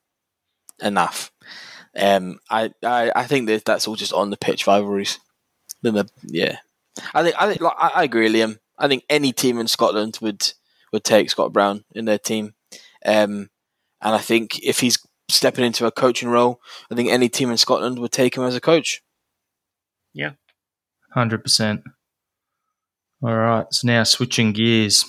[0.82, 1.32] Enough.
[2.00, 5.20] Um, I, I, I think that that's all just on the pitch rivalries.
[5.82, 6.58] Then the yeah,
[7.14, 8.60] I think I think like, I, I agree, Liam.
[8.78, 10.54] I think any team in Scotland would
[10.94, 12.54] would take Scott Brown in their team,
[13.04, 13.50] um,
[14.02, 17.58] and I think if he's stepping into a coaching role, I think any team in
[17.58, 19.02] Scotland would take him as a coach.
[20.14, 20.34] Yeah,
[21.14, 21.82] hundred percent.
[23.22, 25.04] All right, so now switching gears.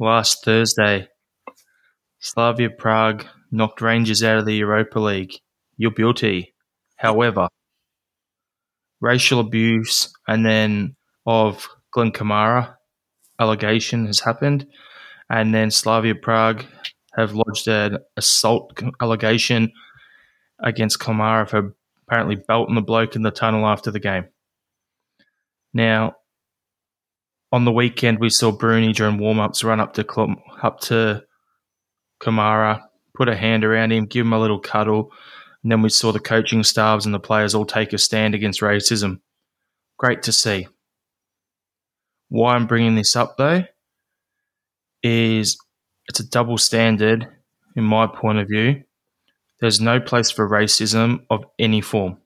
[0.00, 1.08] Last Thursday,
[2.18, 5.34] Slavia Prague knocked Rangers out of the Europa League.
[5.76, 6.54] You're guilty.
[6.96, 7.48] However,
[9.02, 10.96] racial abuse and then
[11.26, 12.76] of Glenn Kamara
[13.38, 14.66] allegation has happened,
[15.28, 16.64] and then Slavia Prague
[17.18, 19.72] have lodged an assault allegation
[20.58, 21.74] against Kamara for
[22.08, 24.24] apparently belting the bloke in the tunnel after the game.
[25.74, 26.14] Now,
[27.52, 31.24] on the weekend, we saw Bruni during warm ups run up to up to
[32.20, 32.82] Kamara,
[33.14, 35.12] put a hand around him, give him a little cuddle,
[35.62, 38.60] and then we saw the coaching staffs and the players all take a stand against
[38.60, 39.20] racism.
[39.98, 40.68] Great to see.
[42.28, 43.64] Why I'm bringing this up though
[45.02, 45.56] is
[46.08, 47.28] it's a double standard
[47.76, 48.82] in my point of view.
[49.60, 52.18] There's no place for racism of any form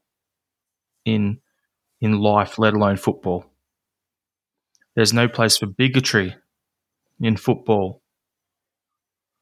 [1.05, 1.41] in
[2.01, 3.50] in life, let alone football.
[4.97, 6.35] There's no place for bigotry
[7.21, 8.03] in football.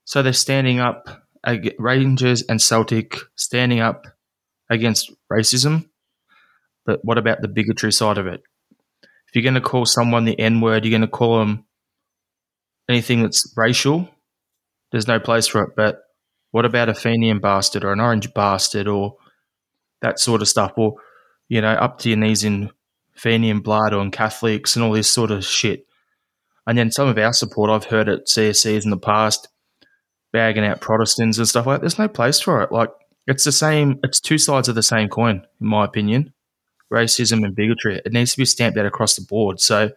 [0.04, 1.08] So they're standing up,
[1.78, 4.06] Rangers and Celtic standing up
[4.70, 5.88] against racism.
[6.84, 8.42] But what about the bigotry side of it?
[9.02, 11.64] If you're going to call someone the N word, you're going to call them
[12.88, 14.08] anything that's racial,
[14.90, 15.70] there's no place for it.
[15.76, 16.00] But
[16.50, 19.16] what about a Fenian bastard or an orange bastard or
[20.00, 20.72] that sort of stuff?
[20.76, 20.94] Or,
[21.48, 22.70] you know, up to your knees in
[23.18, 25.86] Fenian blood or Catholics and all this sort of shit.
[26.66, 29.48] And then some of our support, I've heard at CSCs in the past,
[30.32, 31.80] bagging out Protestants and stuff like that.
[31.80, 32.70] There's no place for it.
[32.70, 32.90] Like,
[33.26, 36.32] it's the same, it's two sides of the same coin, in my opinion
[36.92, 38.00] racism and bigotry.
[38.04, 39.60] It needs to be stamped out across the board.
[39.60, 39.90] So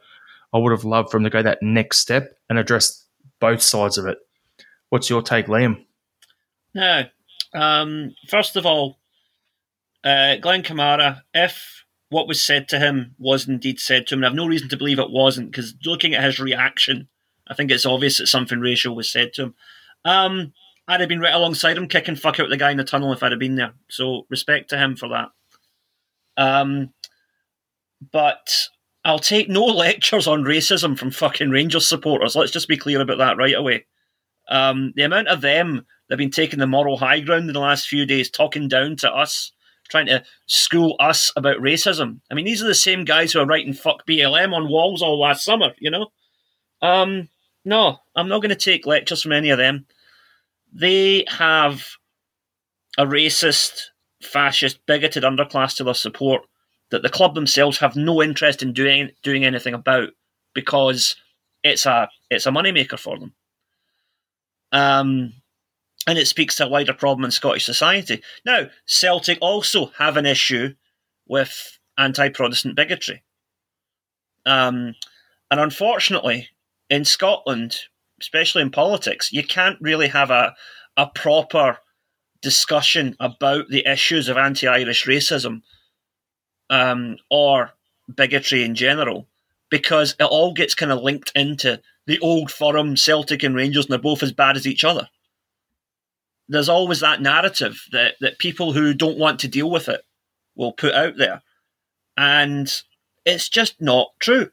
[0.54, 3.06] I would have loved for him to go that next step and address
[3.40, 4.18] both sides of it.
[4.90, 5.86] What's your take, Liam?
[6.74, 7.04] No.
[7.54, 8.98] Um, first of all,
[10.04, 11.81] uh, Glenn Kamara, if
[12.12, 14.68] what was said to him was indeed said to him, and I have no reason
[14.70, 17.08] to believe it wasn't, because looking at his reaction,
[17.48, 19.56] I think it's obvious that something racial was said to him.
[20.04, 20.54] Um,
[20.90, 23.24] I'd have been right alongside him, kicking fuck out the guy in the tunnel if
[23.24, 23.74] I'd have been there.
[23.90, 25.30] So respect to him for that.
[26.36, 26.94] Um,
[28.12, 28.68] but
[29.06, 32.36] I'll take no lectures on racism from fucking Rangers supporters.
[32.36, 33.86] Let's just be clear about that right away.
[34.50, 37.60] Um, the amount of them that have been taking the moral high ground in the
[37.62, 39.54] last few days, talking down to us,
[39.92, 42.22] trying to school us about racism.
[42.32, 45.20] I mean, these are the same guys who are writing "fuck BLM" on walls all
[45.20, 45.74] last summer.
[45.78, 46.08] You know,
[46.82, 47.30] um,
[47.66, 49.86] no, I'm not going to take lectures from any of them.
[50.74, 51.86] They have
[52.98, 53.88] a racist
[54.24, 56.44] fascist, bigoted underclass to their support
[56.90, 60.10] that the club themselves have no interest in doing doing anything about
[60.54, 61.16] because
[61.64, 63.34] it's a it's a moneymaker for them.
[64.72, 65.34] Um,
[66.08, 68.22] and it speaks to a wider problem in Scottish society.
[68.46, 70.76] Now, Celtic also have an issue
[71.28, 73.24] with anti-Protestant bigotry,
[74.46, 74.96] um,
[75.50, 76.50] and unfortunately,
[76.90, 77.78] in Scotland,
[78.20, 80.56] especially in politics, you can't really have a
[80.98, 81.78] a proper
[82.42, 85.62] discussion about the issues of anti-Irish racism
[86.70, 87.72] um, or
[88.14, 89.28] bigotry in general,
[89.70, 93.92] because it all gets kind of linked into the old firm Celtic and Rangers, and
[93.92, 95.08] they're both as bad as each other.
[96.52, 100.02] There's always that narrative that that people who don't want to deal with it
[100.56, 101.42] will put out there,
[102.18, 102.70] and
[103.26, 104.52] it's just not true,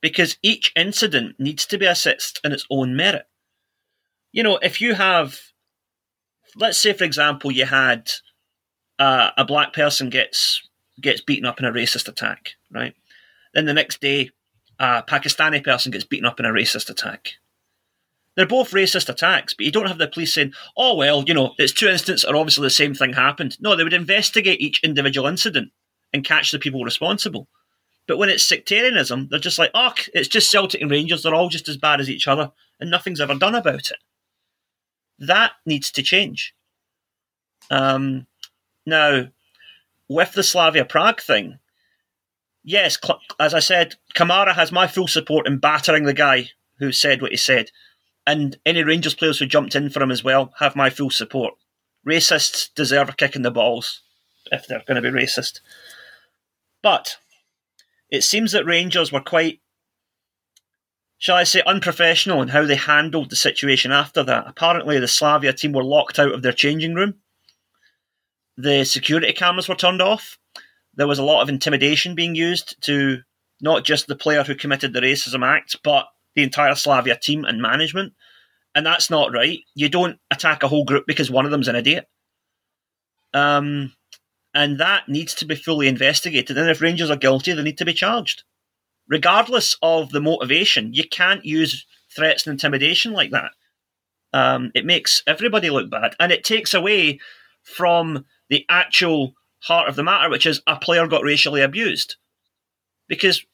[0.00, 3.26] because each incident needs to be assessed in its own merit.
[4.30, 5.40] You know, if you have
[6.54, 8.10] let's say, for example, you had
[8.98, 10.62] uh, a black person gets
[11.00, 12.94] gets beaten up in a racist attack, right?
[13.52, 14.30] Then the next day,
[14.78, 17.32] a Pakistani person gets beaten up in a racist attack.
[18.36, 21.54] They're both racist attacks, but you don't have the police saying, oh, well, you know,
[21.58, 23.56] it's two incidents are obviously the same thing happened.
[23.60, 25.72] No, they would investigate each individual incident
[26.12, 27.48] and catch the people responsible.
[28.06, 31.22] But when it's sectarianism, they're just like, oh, it's just Celtic and Rangers.
[31.22, 33.98] They're all just as bad as each other, and nothing's ever done about it.
[35.18, 36.54] That needs to change.
[37.70, 38.26] Um,
[38.84, 39.28] now,
[40.08, 41.58] with the Slavia Prague thing,
[42.62, 42.98] yes,
[43.40, 47.32] as I said, Kamara has my full support in battering the guy who said what
[47.32, 47.70] he said.
[48.26, 51.54] And any Rangers players who jumped in for him as well have my full support.
[52.06, 54.02] Racists deserve a kick in the balls
[54.50, 55.60] if they're going to be racist.
[56.82, 57.18] But
[58.10, 59.60] it seems that Rangers were quite,
[61.18, 64.46] shall I say, unprofessional in how they handled the situation after that.
[64.46, 67.14] Apparently, the Slavia team were locked out of their changing room.
[68.56, 70.38] The security cameras were turned off.
[70.94, 73.18] There was a lot of intimidation being used to
[73.60, 76.06] not just the player who committed the racism act, but
[76.36, 78.12] the entire Slavia team and management.
[78.74, 79.60] And that's not right.
[79.74, 82.06] You don't attack a whole group because one of them's an idiot.
[83.34, 83.94] Um,
[84.54, 86.56] and that needs to be fully investigated.
[86.56, 88.44] And if Rangers are guilty, they need to be charged.
[89.08, 93.50] Regardless of the motivation, you can't use threats and intimidation like that.
[94.32, 96.14] Um, it makes everybody look bad.
[96.20, 97.18] And it takes away
[97.62, 102.16] from the actual heart of the matter, which is a player got racially abused.
[103.08, 103.44] Because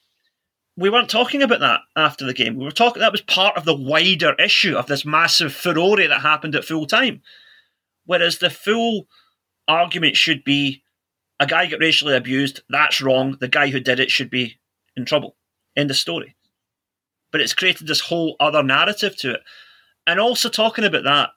[0.77, 2.57] we weren't talking about that after the game.
[2.57, 6.23] We were talking that was part of the wider issue of this massive furore that
[6.23, 7.23] happened at full time.
[8.07, 9.07] Whereas the full
[9.69, 10.83] argument should be
[11.39, 13.37] a guy got racially abused, that's wrong.
[13.41, 14.59] The guy who did it should be
[14.97, 15.37] in trouble.
[15.77, 16.37] End of story.
[17.31, 19.41] But it's created this whole other narrative to it.
[20.07, 21.31] And also talking about that,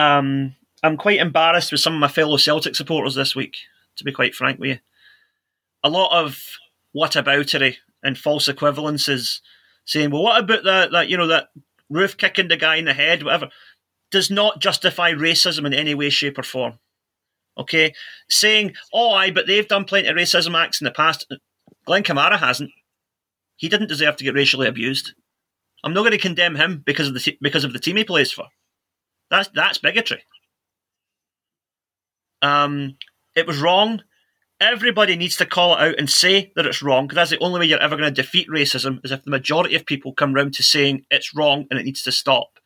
[0.00, 3.56] um, I'm quite embarrassed with some of my fellow Celtic supporters this week,
[3.96, 4.78] to be quite frank with you.
[5.82, 6.42] A lot of
[6.96, 9.40] whataboutery and false equivalences
[9.84, 11.48] saying, well, what about that, that you know, that
[11.92, 13.48] Roofe kicking the guy in the head, whatever,
[14.10, 16.78] does not justify racism in any way, shape, or form.
[17.58, 17.92] Okay?
[18.28, 21.32] Saying, oh, I, but they've done plenty of racism acts in the past.
[21.84, 22.70] Glenn Kamara hasn't.
[23.56, 25.12] He didn't deserve to get racially abused.
[25.82, 28.32] I'm not going to condemn him because of the because of the team he plays
[28.32, 28.46] for.
[29.30, 30.24] That's that's bigotry.
[32.42, 32.96] Um,
[33.34, 34.02] it was wrong
[34.60, 37.60] everybody needs to call it out and say that it's wrong because that's the only
[37.60, 40.54] way you're ever going to defeat racism is if the majority of people come round
[40.54, 42.58] to saying it's wrong and it needs to stop.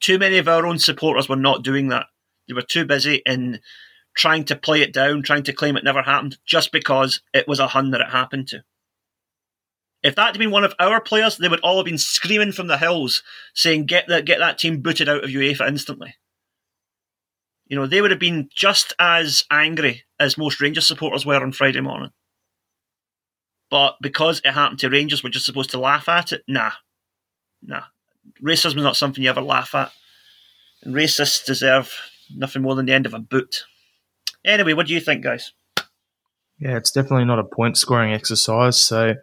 [0.00, 2.06] Too many of our own supporters were not doing that.
[2.46, 3.60] They were too busy in
[4.14, 7.58] trying to play it down, trying to claim it never happened just because it was
[7.58, 8.62] a Hun that it happened to.
[10.02, 12.66] If that had been one of our players, they would all have been screaming from
[12.66, 13.22] the hills
[13.54, 16.14] saying, get that, get that team booted out of UEFA instantly.
[17.66, 21.52] You know, they would have been just as angry as most Rangers supporters were on
[21.52, 22.12] Friday morning.
[23.70, 26.42] But because it happened to Rangers, we're just supposed to laugh at it?
[26.46, 26.72] Nah.
[27.62, 27.82] Nah.
[28.42, 29.90] Racism is not something you ever laugh at.
[30.82, 31.92] And racists deserve
[32.34, 33.64] nothing more than the end of a boot.
[34.44, 35.52] Anyway, what do you think, guys?
[36.58, 38.78] Yeah, it's definitely not a point scoring exercise.
[38.78, 39.16] So,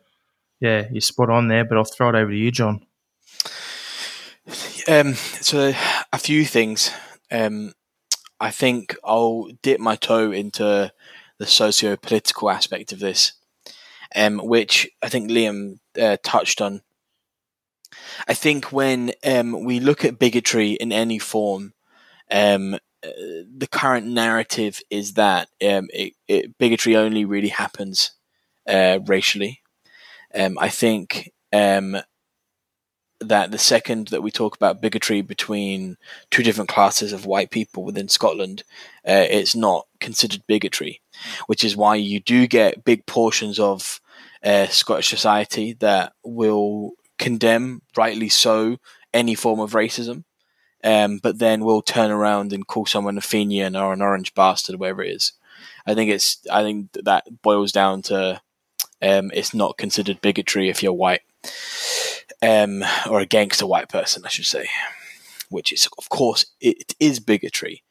[0.59, 2.85] yeah, you're spot on there, but I'll throw it over to you, John.
[4.87, 5.73] Um, so,
[6.11, 6.91] a few things.
[7.31, 7.73] Um,
[8.43, 10.91] I think I'll dip my toe into
[11.39, 13.31] the socio political aspect of this,
[14.13, 16.81] um, which I think Liam uh, touched on.
[18.27, 21.71] I think when um, we look at bigotry in any form,
[22.29, 22.79] um, uh,
[23.57, 28.11] the current narrative is that um, it, it, bigotry only really happens
[28.67, 29.61] uh, racially.
[30.35, 31.95] Um, I think um,
[33.29, 35.97] that the second that we talk about bigotry between
[36.29, 38.63] two different classes of white people within Scotland,
[39.07, 41.01] uh, it's not considered bigotry,
[41.47, 43.99] which is why you do get big portions of
[44.43, 48.77] uh, Scottish society that will condemn, rightly so,
[49.13, 50.23] any form of racism,
[50.83, 54.79] um, but then will turn around and call someone a Fenian or an orange bastard,
[54.79, 55.33] whatever it is.
[55.85, 56.45] I think it's.
[56.51, 58.41] I think that boils down to
[59.01, 61.21] um, it's not considered bigotry if you're white
[62.43, 64.67] um, or against a white person, I should say,
[65.49, 67.83] which is, of course, it is bigotry,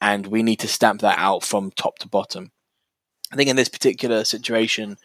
[0.00, 2.50] and we need to stamp that out from top to bottom.
[3.32, 4.98] I think in this particular situation,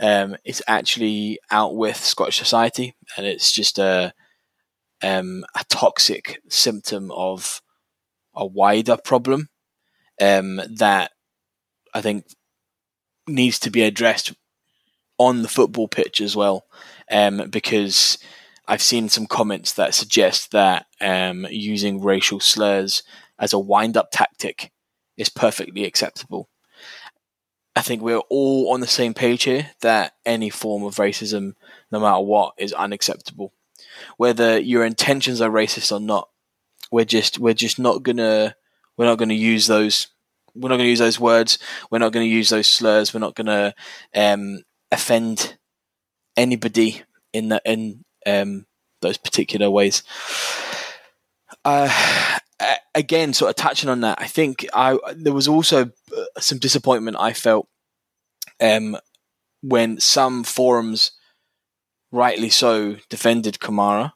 [0.00, 4.14] um, it's actually out with Scottish society, and it's just a
[5.02, 7.60] um, a toxic symptom of
[8.36, 9.48] a wider problem
[10.20, 11.10] um, that
[11.92, 12.26] I think
[13.26, 14.32] needs to be addressed
[15.18, 16.66] on the football pitch as well,
[17.10, 18.18] um, because
[18.66, 23.02] I've seen some comments that suggest that um, using racial slurs
[23.38, 24.72] as a wind up tactic
[25.16, 26.48] is perfectly acceptable.
[27.76, 31.54] I think we're all on the same page here that any form of racism,
[31.90, 33.52] no matter what, is unacceptable.
[34.16, 36.28] Whether your intentions are racist or not,
[36.90, 38.54] we're just we're just not gonna
[38.96, 40.08] we're not gonna use those
[40.54, 41.58] we're not gonna use those words.
[41.90, 43.12] We're not gonna use those slurs.
[43.12, 43.74] We're not gonna
[44.14, 44.60] um,
[44.92, 45.58] offend
[46.36, 47.02] anybody
[47.32, 48.66] in the in um,
[49.00, 50.02] those particular ways.
[51.64, 52.38] Uh,
[52.94, 57.16] again, sort of touching on that, I think I there was also uh, some disappointment
[57.18, 57.68] I felt
[58.60, 58.96] um,
[59.62, 61.12] when some forums,
[62.12, 64.12] rightly so, defended Kamara,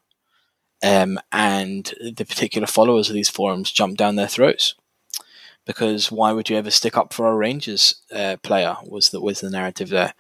[0.83, 4.75] um, and the particular followers of these forums jumped down their throats.
[5.67, 8.77] Because why would you ever stick up for a Rangers uh, player?
[8.85, 10.15] Was the was the narrative there?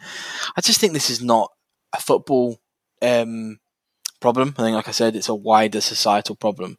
[0.56, 1.50] I just think this is not
[1.94, 2.58] a football
[3.00, 3.58] um,
[4.20, 4.54] problem.
[4.58, 6.78] I think, like I said, it's a wider societal problem.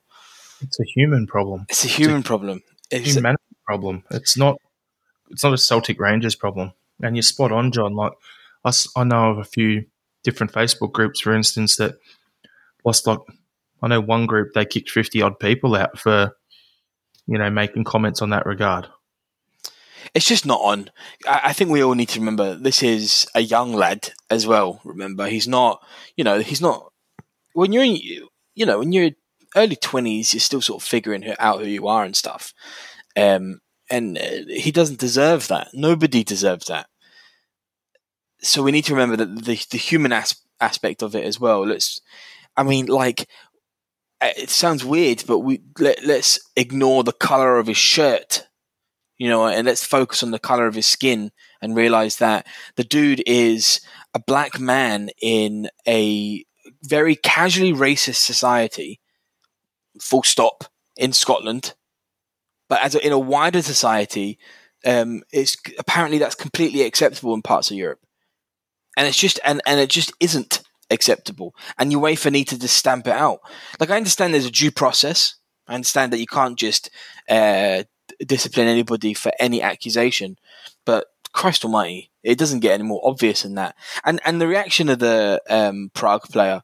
[0.61, 1.65] It's a human problem.
[1.69, 2.61] It's a human it's a problem.
[2.91, 4.03] It's humanity a- problem.
[4.11, 4.57] It's not.
[5.31, 6.73] It's not a Celtic Rangers problem.
[7.01, 7.95] And you're spot on, John.
[7.95, 8.13] Like
[8.65, 9.85] I, I know of a few
[10.23, 11.95] different Facebook groups, for instance, that
[12.83, 13.19] lost like
[13.81, 16.35] I know one group they kicked fifty odd people out for
[17.27, 18.87] you know making comments on that regard.
[20.13, 20.89] It's just not on.
[21.27, 24.81] I think we all need to remember this is a young lad as well.
[24.83, 25.83] Remember, he's not.
[26.15, 26.88] You know, he's not.
[27.53, 27.97] When you're in,
[28.55, 29.11] you know, when you're
[29.55, 32.53] early twenties, you're still sort of figuring out who you are and stuff.
[33.17, 35.69] Um, and uh, he doesn't deserve that.
[35.73, 36.87] Nobody deserves that.
[38.41, 41.65] So we need to remember that the the human as- aspect of it as well.
[41.65, 41.99] Let's,
[42.55, 43.27] I mean, like
[44.21, 48.47] uh, it sounds weird, but we let, let's ignore the color of his shirt,
[49.17, 51.31] you know, and let's focus on the color of his skin
[51.61, 52.45] and realize that
[52.75, 53.81] the dude is
[54.13, 56.45] a black man in a
[56.83, 58.99] very casually racist society
[59.99, 60.65] full stop
[60.97, 61.73] in Scotland.
[62.67, 64.37] But as a, in a wider society,
[64.85, 67.99] um, it's apparently that's completely acceptable in parts of Europe,
[68.95, 71.53] and it's just and and it just isn't acceptable.
[71.77, 73.39] And UEFA need to just stamp it out.
[73.79, 75.35] Like I understand there's a due process.
[75.67, 76.89] I understand that you can't just
[77.27, 77.83] uh,
[78.25, 80.37] discipline anybody for any accusation,
[80.85, 83.75] but Christ Almighty, it doesn't get any more obvious than that.
[84.03, 86.61] And and the reaction of the um, Prague player,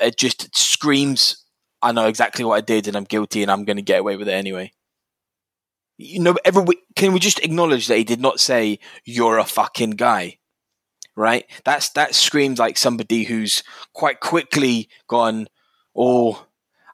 [0.00, 1.44] it just screams
[1.82, 4.16] I know exactly what I did and I'm guilty and I'm going to get away
[4.16, 4.72] with it anyway.
[5.98, 9.92] You know, every, can we just acknowledge that he did not say, you're a fucking
[9.92, 10.38] guy?
[11.14, 11.44] Right?
[11.64, 13.62] That's, that screams like somebody who's
[13.94, 15.48] quite quickly gone,
[15.94, 16.46] oh,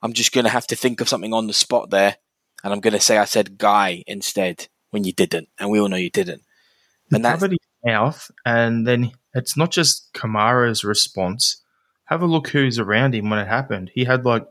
[0.03, 2.17] I'm just going to have to think of something on the spot there.
[2.63, 5.49] And I'm going to say I said guy instead when you didn't.
[5.59, 6.43] And we all know you didn't.
[7.11, 7.43] And that's
[7.85, 8.31] mouth.
[8.45, 11.62] And then it's not just Kamara's response.
[12.13, 13.91] Have a look who's around him when it happened.
[13.95, 14.47] He had like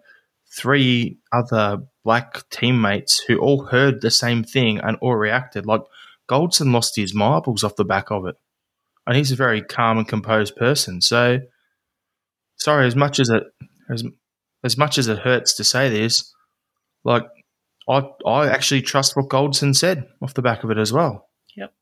[0.51, 5.67] three other black teammates who all heard the same thing and all reacted.
[5.67, 5.83] Like
[6.27, 8.33] Goldson lost his marbles off the back of it.
[9.05, 11.01] And he's a very calm and composed person.
[11.01, 11.41] So
[12.55, 13.43] sorry, as much as it
[13.91, 14.05] as
[14.63, 16.33] as much as it hurts to say this,
[17.03, 17.27] like
[17.87, 21.29] I I actually trust what Goldson said off the back of it as well.
[21.55, 21.73] Yep.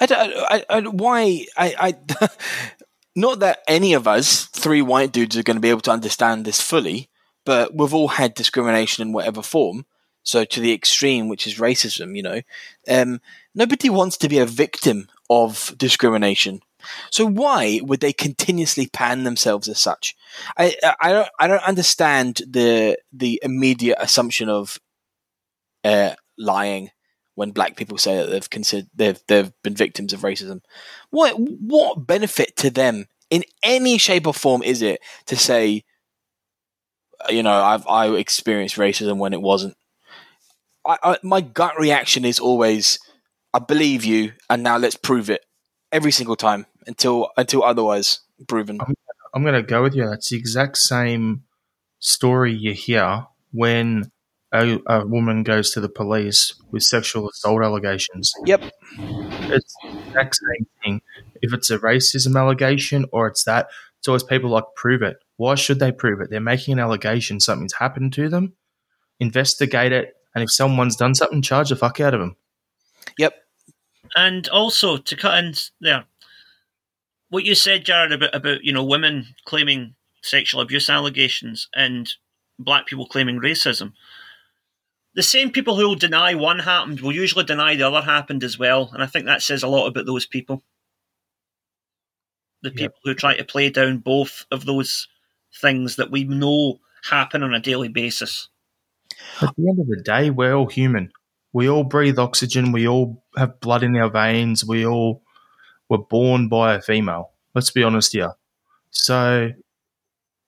[0.00, 0.06] I,
[0.50, 2.28] I, I, why I, I
[3.14, 6.44] not that any of us, three white dudes, are going to be able to understand
[6.44, 7.08] this fully,
[7.44, 9.86] but we've all had discrimination in whatever form.
[10.24, 12.42] So to the extreme, which is racism, you know,
[12.88, 13.20] um,
[13.54, 16.60] nobody wants to be a victim of discrimination.
[17.10, 20.16] So why would they continuously pan themselves as such?
[20.56, 24.80] I, I don't I don't understand the the immediate assumption of
[25.84, 26.90] uh, lying
[27.34, 30.60] when black people say that they've considered they've they've been victims of racism.
[31.10, 35.84] What what benefit to them in any shape or form is it to say,
[37.30, 39.76] you know, I've I experienced racism when it wasn't.
[40.86, 42.98] I, I, my gut reaction is always,
[43.54, 45.44] I believe you, and now let's prove it
[45.92, 48.80] every single time until until otherwise proven.
[48.80, 48.94] I'm,
[49.34, 50.08] I'm going to go with you.
[50.08, 51.44] That's the exact same
[52.00, 54.11] story you hear when
[54.52, 58.32] a, a, woman goes to the police with sexual assault allegations.
[58.44, 58.62] Yep.
[58.98, 61.02] It's the exact same thing.
[61.40, 65.16] If it's a racism allegation or it's that, it's always people like prove it.
[65.36, 66.30] Why should they prove it?
[66.30, 68.54] They're making an allegation, something's happened to them,
[69.20, 72.36] investigate it, and if someone's done something, charge the fuck out of them.
[73.18, 73.34] Yep.
[74.14, 76.04] And also to cut in there,
[77.30, 82.12] what you said, Jared, about about you know women claiming sexual abuse allegations and
[82.58, 83.92] black people claiming racism
[85.14, 88.58] the same people who will deny one happened will usually deny the other happened as
[88.58, 88.90] well.
[88.92, 90.62] And I think that says a lot about those people.
[92.62, 92.94] The people yep.
[93.04, 95.08] who try to play down both of those
[95.60, 96.78] things that we know
[97.10, 98.48] happen on a daily basis.
[99.40, 101.12] At the end of the day, we're all human.
[101.52, 102.72] We all breathe oxygen.
[102.72, 104.64] We all have blood in our veins.
[104.64, 105.22] We all
[105.90, 107.32] were born by a female.
[107.54, 108.32] Let's be honest here.
[108.90, 109.50] So,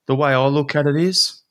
[0.07, 1.43] the way I look at it is,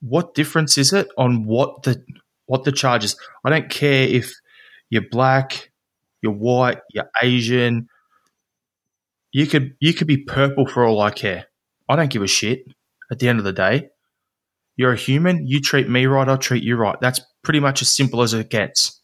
[0.00, 2.04] what difference is it on what the
[2.46, 3.16] what the charges?
[3.44, 4.32] I don't care if
[4.90, 5.70] you're black,
[6.22, 7.88] you're white, you're Asian.
[9.32, 11.46] You could you could be purple for all I care.
[11.88, 12.64] I don't give a shit.
[13.10, 13.88] At the end of the day,
[14.76, 15.46] you're a human.
[15.46, 16.96] You treat me right, I'll treat you right.
[17.00, 19.00] That's pretty much as simple as it gets.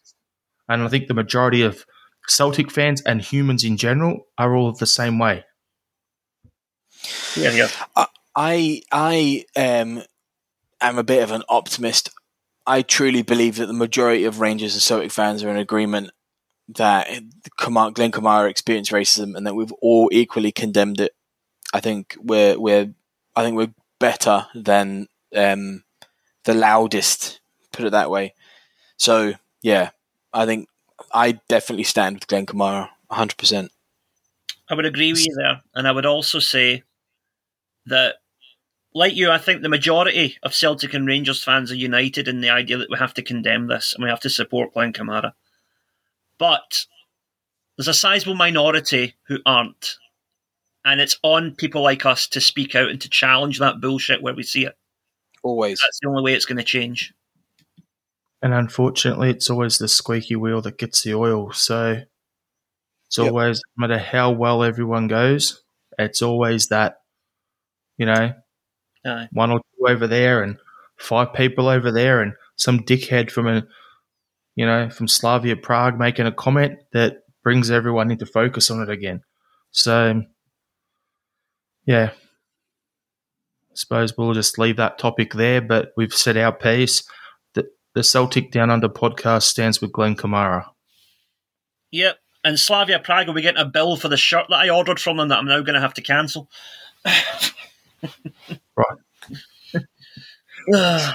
[0.68, 1.84] And I think the majority of
[2.28, 5.44] Celtic fans and humans in general are all the same way.
[7.36, 7.68] Yeah, yeah.
[8.36, 10.02] I I um
[10.88, 12.10] am a bit of an optimist.
[12.66, 16.10] I truly believe that the majority of Rangers and Celtic fans are in agreement
[16.68, 17.08] that
[17.58, 21.12] Glenn Kamara experienced racism and that we've all equally condemned it.
[21.74, 22.92] I think we're we're
[23.34, 25.84] I think we're better than um,
[26.44, 27.40] the loudest,
[27.72, 28.34] put it that way.
[28.96, 29.90] So yeah,
[30.32, 30.68] I think
[31.12, 33.72] I definitely stand with Glenn Kamara, hundred percent.
[34.68, 36.82] I would agree with you there, and I would also say
[37.86, 38.16] that,
[38.94, 42.50] like you, I think the majority of Celtic and Rangers fans are united in the
[42.50, 45.32] idea that we have to condemn this and we have to support Glenn Kamara.
[46.38, 46.86] But
[47.76, 49.96] there's a sizable minority who aren't.
[50.84, 54.34] And it's on people like us to speak out and to challenge that bullshit where
[54.34, 54.76] we see it.
[55.42, 55.80] Always.
[55.80, 57.14] That's the only way it's going to change.
[58.42, 61.52] And unfortunately, it's always the squeaky wheel that gets the oil.
[61.52, 62.02] So
[63.06, 63.28] it's Yep.
[63.28, 65.62] always, no matter how well everyone goes,
[65.98, 66.96] it's always that,
[67.96, 68.34] you know,
[69.04, 69.28] Aye.
[69.32, 70.58] one or two over there and
[70.96, 73.64] five people over there and some dickhead from a,
[74.54, 78.90] you know, from Slavia Prague making a comment that brings everyone into focus on it
[78.90, 79.22] again.
[79.70, 80.22] So,
[81.86, 82.10] yeah,
[83.72, 87.02] I suppose we'll just leave that topic there, but we've said our piece.
[87.54, 90.66] The, the Celtic Down Under podcast stands with Glenn Kamara.
[91.90, 92.18] Yep.
[92.44, 95.16] And Slavia Prague will be getting a bill for the shirt that I ordered from
[95.16, 96.50] them that I'm now going to have to cancel.
[98.76, 98.98] Right.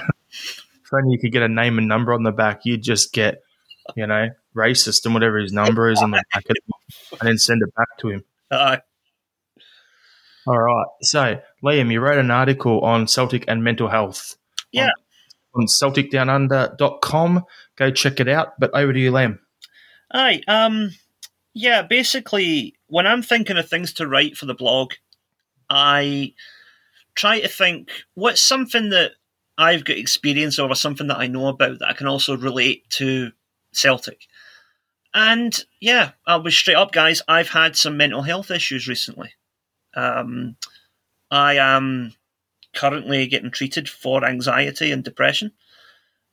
[0.88, 3.42] If only you could get a name and number on the back, you'd just get,
[3.94, 7.74] you know, racist and whatever his number is on the back and then send it
[7.74, 8.24] back to him.
[8.50, 8.80] Aye.
[10.46, 10.86] All right.
[11.02, 14.36] So, Liam, you wrote an article on Celtic and mental health.
[14.72, 14.88] Yeah.
[15.54, 17.44] On, on CelticDownUnder.com.
[17.76, 18.58] Go check it out.
[18.58, 19.40] But over to you, Liam.
[20.10, 20.40] Aye.
[20.48, 20.92] Um,
[21.52, 24.94] yeah, basically, when I'm thinking of things to write for the blog,
[25.68, 26.32] I
[27.18, 29.12] try to think what's something that
[29.58, 32.88] I've got experience of or something that I know about that I can also relate
[32.90, 33.32] to
[33.72, 34.28] Celtic.
[35.12, 37.22] And yeah, I'll be straight up, guys.
[37.26, 39.32] I've had some mental health issues recently.
[39.94, 40.56] Um,
[41.30, 42.14] I am
[42.72, 45.50] currently getting treated for anxiety and depression.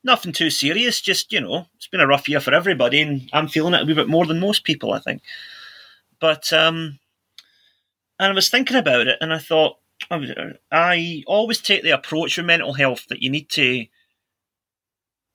[0.04, 3.48] Nothing too serious, just, you know, it's been a rough year for everybody, and I'm
[3.48, 5.22] feeling it a wee bit more than most people, I think.
[6.20, 7.00] But, um,
[8.20, 9.78] and I was thinking about it, and I thought,
[10.70, 13.86] I always take the approach with mental health that you need to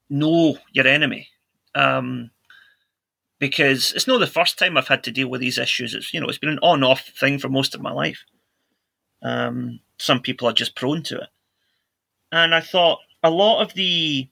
[0.10, 1.30] know your enemy.
[1.74, 2.32] Um,
[3.40, 5.96] because it's not the first time I've had to deal with these issues.
[5.96, 8.24] It's you know it's been an on-off thing for most of my life.
[9.24, 11.30] Um, some people are just prone to it,
[12.32, 14.30] and I thought a lot of the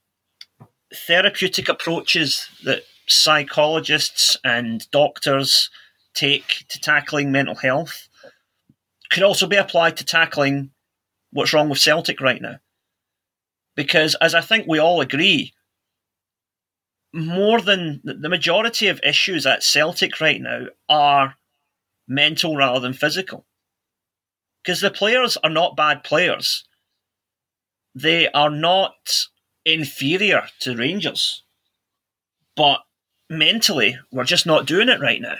[1.07, 5.71] therapeutic approaches that psychologists and doctors
[6.13, 8.08] take to tackling mental health
[9.09, 10.71] could also be applied to tackling
[11.31, 12.59] what's wrong with Celtic right now.
[13.75, 15.53] Because as I think we all agree,
[17.13, 21.35] more than the majority of issues at Celtic right now are
[22.07, 23.45] mental rather than physical.
[24.63, 26.65] Because the players are not bad players.
[27.95, 29.25] They are not
[29.65, 31.43] inferior to Rangers.
[32.55, 32.81] But
[33.29, 35.37] mentally, we're just not doing it right now.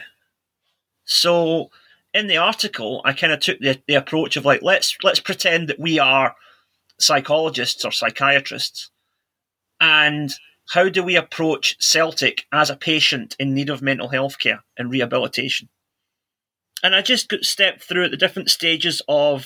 [1.06, 1.70] So
[2.14, 5.70] in the article, I kind of took the, the approach of like, let's let's pretend
[5.70, 6.36] that we are
[7.00, 8.90] psychologists or psychiatrists.
[9.80, 10.34] And
[10.72, 14.92] how do we approach Celtic as a patient in need of mental health care and
[14.92, 15.70] rehabilitation?
[16.84, 19.46] And I just stepped through the different stages of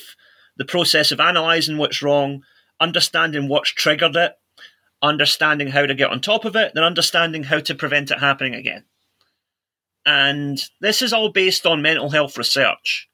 [0.58, 2.44] the process of analysing what's wrong,
[2.80, 4.34] understanding what's triggered it,
[5.02, 8.54] understanding how to get on top of it, then understanding how to prevent it happening
[8.54, 8.84] again.
[10.06, 13.08] And this is all based on mental health research.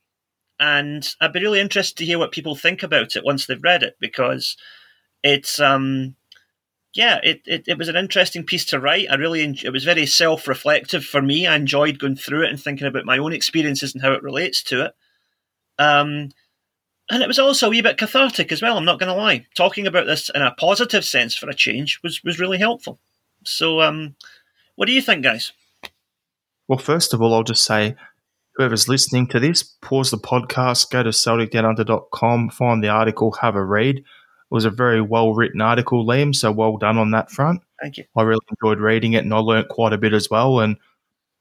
[0.59, 3.83] And I'd be really interested to hear what people think about it once they've read
[3.83, 4.57] it because
[5.23, 6.15] it's um
[6.93, 9.11] yeah, it, it, it was an interesting piece to write.
[9.11, 11.45] I really en- it was very self reflective for me.
[11.45, 14.63] I enjoyed going through it and thinking about my own experiences and how it relates
[14.63, 14.95] to it.
[15.77, 16.31] Um,
[17.11, 18.77] and it was also a wee bit cathartic as well.
[18.77, 19.45] I'm not going to lie.
[19.55, 22.99] Talking about this in a positive sense for a change was was really helpful.
[23.45, 24.15] So, um,
[24.75, 25.51] what do you think, guys?
[26.69, 27.95] Well, first of all, I'll just say
[28.53, 33.65] whoever's listening to this, pause the podcast, go to CelticDownUnder.com, find the article, have a
[33.65, 33.97] read.
[33.97, 34.03] It
[34.51, 37.63] was a very well written article, Liam, so well done on that front.
[37.81, 38.03] Thank you.
[38.15, 40.59] I really enjoyed reading it and I learnt quite a bit as well.
[40.59, 40.77] And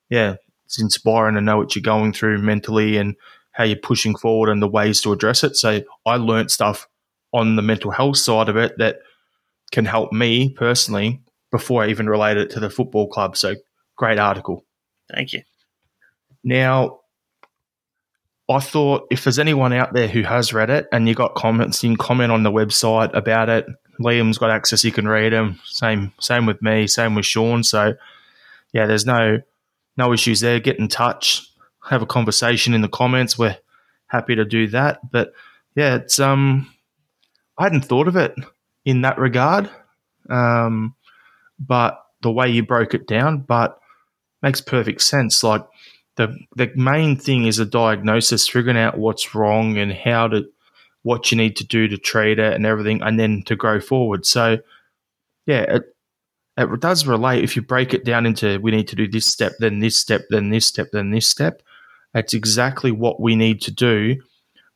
[0.09, 3.15] yeah, it's inspiring to know what you're going through mentally and
[3.53, 5.57] how you're pushing forward and the ways to address it.
[5.57, 6.89] So I learnt stuff
[7.35, 9.01] on the mental health side of it that
[9.73, 11.21] can help me personally
[11.51, 13.37] before I even relate it to the football club.
[13.37, 13.57] So
[13.97, 14.65] great article.
[15.13, 15.43] Thank you.
[16.45, 17.01] Now,
[18.49, 21.83] I thought if there's anyone out there who has read it and you got comments,
[21.83, 23.67] you can comment on the website about it.
[24.01, 25.61] Liam's got access; he can read them.
[25.65, 26.87] Same, same with me.
[26.87, 27.65] Same with Sean.
[27.65, 27.95] So,
[28.73, 29.41] yeah, there's no
[29.97, 30.61] no issues there.
[30.61, 31.47] Get in touch,
[31.91, 33.39] have a conversation in the comments.
[33.39, 33.59] We're
[34.07, 35.01] happy to do that.
[35.11, 35.33] But
[35.75, 36.73] yeah, it's um,
[37.59, 38.35] I hadn't thought of it
[38.85, 39.69] in that regard,
[40.31, 40.95] um,
[41.59, 43.79] but the way you broke it down, but
[44.43, 45.43] makes perfect sense.
[45.43, 45.65] Like
[46.17, 50.45] the the main thing is a diagnosis, figuring out what's wrong and how to
[51.03, 54.27] what you need to do to treat it and everything, and then to grow forward.
[54.27, 54.59] So,
[55.47, 55.83] yeah, it
[56.57, 57.45] it does relate.
[57.45, 60.23] If you break it down into we need to do this step, then this step,
[60.31, 61.63] then this step, then this step.
[62.15, 64.17] That's exactly what we need to do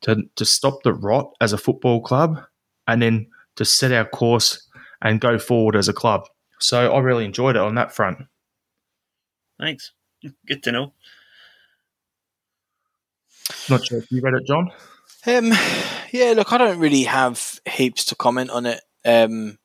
[0.02, 2.40] to to stop the rot as a football club,
[2.86, 4.66] and then to set our course
[5.02, 6.26] and go forward as a club.
[6.60, 8.18] So I really enjoyed it on that front.
[9.62, 9.92] Thanks.
[10.46, 10.92] Good to know.
[13.70, 14.72] Not sure if you read it, John.
[15.24, 15.52] Um,
[16.10, 18.80] yeah, look, I don't really have heaps to comment on it.
[19.04, 19.58] Um,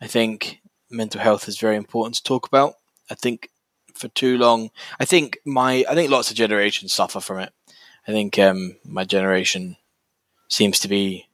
[0.00, 0.60] I think
[0.90, 2.74] mental health is very important to talk about.
[3.10, 3.50] I think
[3.94, 7.52] for too long, I think my, I think lots of generations suffer from it.
[8.08, 9.76] I think um, my generation
[10.48, 11.28] seems to be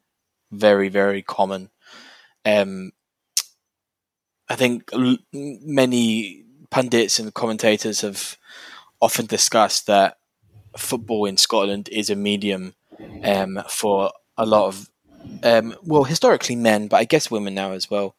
[0.50, 1.70] very, very common.
[2.44, 2.92] Um,
[4.48, 6.43] I think l- many
[6.74, 8.36] pundits and commentators have
[9.00, 10.18] often discussed that
[10.76, 12.74] football in Scotland is a medium
[13.22, 14.90] um, for a lot of,
[15.44, 18.16] um, well, historically men, but I guess women now as well,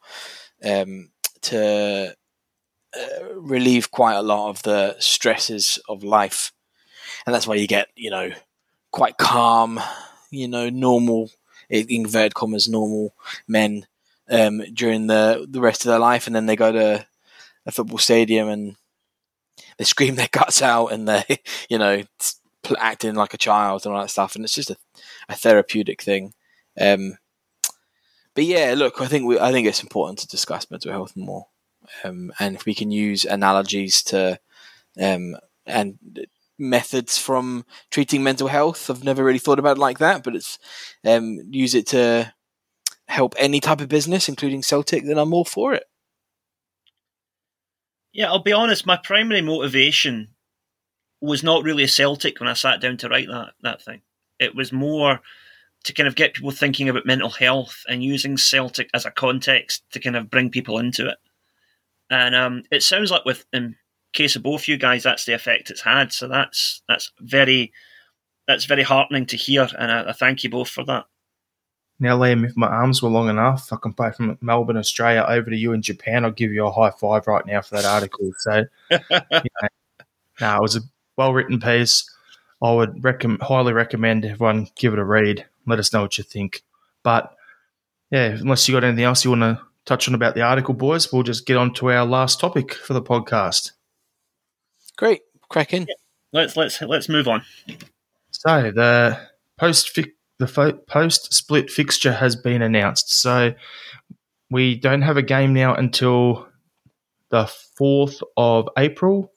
[0.64, 1.10] um,
[1.42, 2.16] to
[2.98, 6.50] uh, relieve quite a lot of the stresses of life.
[7.26, 8.30] And that's why you get, you know,
[8.90, 9.78] quite calm,
[10.30, 11.30] you know, normal,
[11.68, 13.12] in inverted commas, normal
[13.46, 13.86] men
[14.30, 16.26] um, during the, the rest of their life.
[16.26, 17.06] And then they go to
[17.66, 18.76] a football stadium and
[19.78, 21.24] they scream their guts out and they,
[21.68, 22.02] you know,
[22.78, 24.34] acting like a child and all that stuff.
[24.34, 24.76] And it's just a,
[25.28, 26.34] a therapeutic thing.
[26.80, 27.18] Um,
[28.34, 31.46] but yeah, look, I think we, I think it's important to discuss mental health more,
[32.04, 34.38] um, and if we can use analogies to
[35.00, 35.98] um, and
[36.58, 40.58] methods from treating mental health, I've never really thought about it like that, but it's
[41.04, 42.32] um, use it to
[43.08, 45.84] help any type of business, including Celtic, then I'm all for it.
[48.16, 48.86] Yeah, I'll be honest.
[48.86, 50.28] My primary motivation
[51.20, 54.00] was not really a Celtic when I sat down to write that that thing.
[54.38, 55.20] It was more
[55.84, 59.84] to kind of get people thinking about mental health and using Celtic as a context
[59.92, 61.18] to kind of bring people into it.
[62.08, 63.76] And um, it sounds like with in
[64.14, 66.10] case of both you guys, that's the effect it's had.
[66.10, 67.70] So that's that's very
[68.48, 71.04] that's very heartening to hear, and I, I thank you both for that.
[71.98, 75.48] Now, Liam, if my arms were long enough, I can play from Melbourne, Australia, over
[75.48, 76.24] to you in Japan.
[76.24, 78.32] I'll give you a high five right now for that article.
[78.38, 79.68] So, you know,
[80.40, 80.80] no, it was a
[81.16, 82.10] well written piece.
[82.62, 85.46] I would recommend, highly recommend everyone give it a read.
[85.66, 86.62] Let us know what you think.
[87.02, 87.34] But
[88.10, 91.12] yeah, unless you got anything else you want to touch on about the article, boys,
[91.12, 93.72] we'll just get on to our last topic for the podcast.
[94.96, 95.86] Great, cracking.
[95.88, 95.94] Yeah.
[96.32, 97.42] Let's let's let's move on.
[98.30, 99.18] So the
[99.56, 99.90] post
[100.38, 103.20] the fo- post split fixture has been announced.
[103.20, 103.54] So
[104.50, 106.48] we don't have a game now until
[107.30, 109.32] the fourth of April,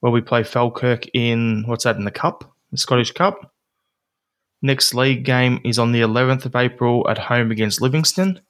[0.00, 3.52] where we play Falkirk in what's that in the Cup, the Scottish Cup.
[4.60, 8.40] Next league game is on the 11th of April at home against Livingston.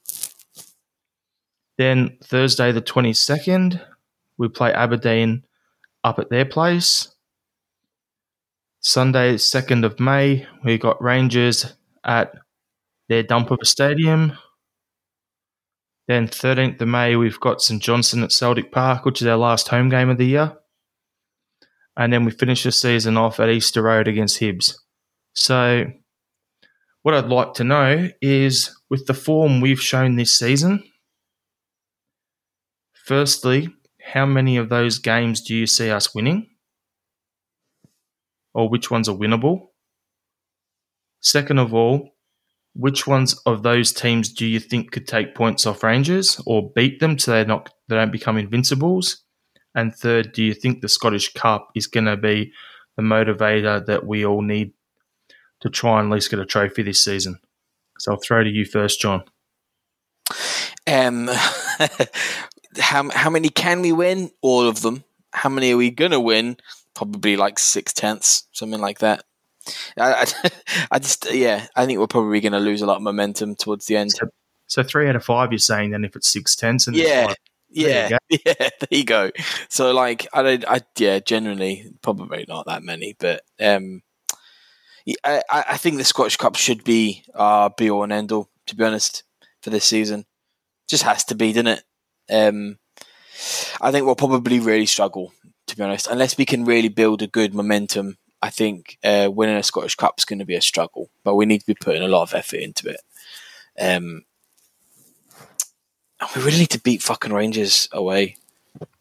[1.76, 3.80] Then Thursday, the 22nd,
[4.38, 5.44] we play Aberdeen
[6.02, 7.14] up at their place.
[8.80, 11.74] Sunday, 2nd of May, we got Rangers
[12.08, 12.32] at
[13.08, 14.32] their dump of a Stadium.
[16.08, 19.68] Then 13th of May, we've got St Johnstone at Celtic Park, which is our last
[19.68, 20.56] home game of the year.
[21.96, 24.74] And then we finish the season off at Easter Road against Hibs.
[25.34, 25.84] So,
[27.02, 30.82] what I'd like to know is with the form we've shown this season,
[33.04, 33.68] firstly,
[34.02, 36.48] how many of those games do you see us winning?
[38.54, 39.67] Or which ones are winnable?
[41.20, 42.10] Second of all,
[42.74, 47.00] which ones of those teams do you think could take points off Rangers or beat
[47.00, 49.24] them so they're not they don't become invincibles?
[49.74, 52.52] And third, do you think the Scottish Cup is going to be
[52.96, 54.72] the motivator that we all need
[55.60, 57.38] to try and at least get a trophy this season?
[57.98, 59.24] So I'll throw to you first, John.
[60.86, 61.28] Um,
[62.78, 64.30] how how many can we win?
[64.40, 65.04] All of them.
[65.32, 66.56] How many are we gonna win?
[66.94, 69.24] Probably like six tenths, something like that.
[69.98, 70.50] I, I,
[70.92, 73.86] I just yeah, I think we're probably going to lose a lot of momentum towards
[73.86, 74.12] the end.
[74.12, 74.28] So,
[74.66, 77.32] so, three out of five, you're saying then if it's six tenths and yeah,
[77.70, 79.30] yeah, yeah, there you go.
[79.68, 84.02] So like I don't, I yeah, generally probably not that many, but um,
[85.24, 88.48] I, I think the Scottish Cup should be uh be all and end all.
[88.66, 89.22] To be honest,
[89.62, 90.26] for this season,
[90.88, 91.84] just has to be, doesn't it?
[92.30, 92.78] Um,
[93.80, 95.32] I think we'll probably really struggle,
[95.68, 98.18] to be honest, unless we can really build a good momentum.
[98.40, 101.46] I think uh, winning a Scottish Cup is going to be a struggle, but we
[101.46, 103.00] need to be putting a lot of effort into it.
[103.78, 104.24] Um,
[106.34, 108.36] we really need to beat fucking Rangers away.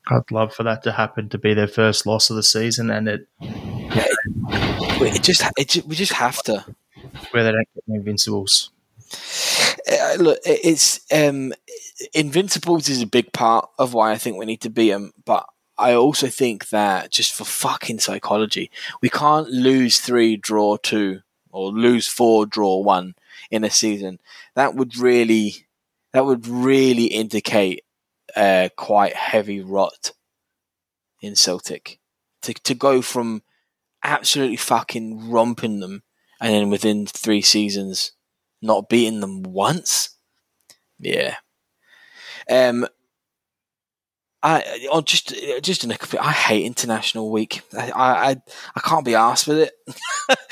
[0.10, 3.08] I'd love for that to happen to be their first loss of the season, and
[3.08, 3.28] it.
[3.42, 4.06] Yeah,
[4.50, 6.66] it, it just it, we just have to.
[7.32, 8.72] Where they don't get the Invincibles.
[9.90, 11.54] Uh, look, it's um,
[12.14, 15.48] Invincibles is a big part of why I think we need to beat them, but
[15.78, 18.72] I also think that just for fucking psychology,
[19.02, 21.22] we can't lose three, draw two,
[21.52, 23.16] or lose four, draw one
[23.52, 24.20] in a season.
[24.56, 25.68] That would really,
[26.14, 27.84] that would really indicate
[28.76, 30.12] quite heavy rot
[31.22, 32.00] in Celtic.
[32.44, 33.42] To to go from
[34.04, 36.04] absolutely fucking romping them,
[36.40, 38.12] and then within three seasons
[38.62, 40.18] not beating them once.
[41.00, 41.36] Yeah.
[42.50, 42.88] Um.
[44.44, 45.34] I or just
[45.64, 47.62] just in a I hate international week.
[47.76, 48.30] I I
[48.76, 49.74] I can't be asked with it,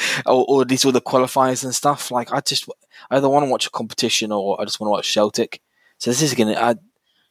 [0.26, 2.10] or, or these other qualifiers and stuff.
[2.10, 2.68] Like I just
[3.10, 5.62] I either want to watch a competition or I just want to watch Celtic.
[5.98, 6.76] So this is gonna, I,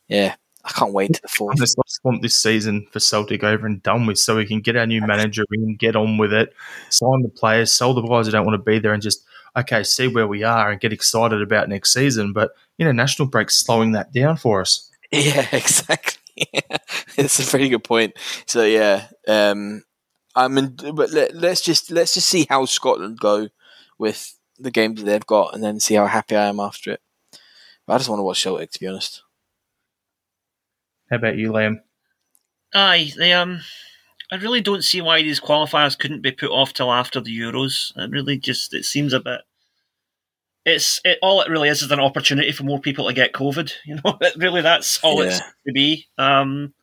[0.09, 1.61] yeah, I can't wait to the fourth.
[1.61, 4.77] I just want this season for Celtic over and done with, so we can get
[4.77, 6.55] our new manager in, get on with it,
[6.91, 9.25] sign the players, sell the guys who don't want to be there, and just
[9.57, 12.33] okay, see where we are and get excited about next season.
[12.33, 14.91] But international break's slowing that down for us.
[15.13, 16.19] Yeah, exactly.
[17.17, 18.15] it's a pretty good point.
[18.47, 19.85] So yeah, um,
[20.35, 23.49] I mean, but let, us just let's just see how Scotland go
[23.99, 27.01] with the games that they've got, and then see how happy I am after it.
[27.87, 29.23] But I just want to watch Celtic, to be honest.
[31.11, 31.81] How about you, Liam?
[32.75, 33.61] Aye, they um,
[34.33, 37.97] I really don't see why these qualifiers couldn't be put off till after the Euros.
[37.97, 39.43] It really just it seems a bit.
[40.65, 43.73] It's it all it really is is an opportunity for more people to get COVID.
[43.85, 45.31] You know, it, really that's all yeah.
[45.31, 46.07] it's to be.
[46.19, 46.75] Um,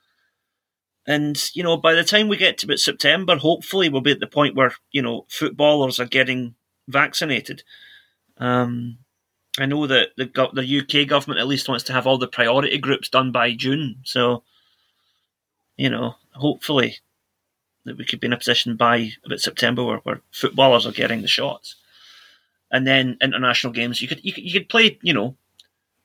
[1.08, 4.20] and you know, by the time we get to about September, hopefully we'll be at
[4.20, 6.56] the point where you know footballers are getting
[6.88, 7.64] vaccinated.
[8.38, 9.00] Um,
[9.60, 12.78] I know that the the UK government at least wants to have all the priority
[12.78, 13.98] groups done by June.
[14.04, 14.44] So,
[15.76, 16.98] you know, hopefully
[17.86, 21.22] that we could be in a position by about September where, where footballers are getting
[21.22, 21.76] the shots,
[22.72, 25.36] and then international games you could you could, you could play you know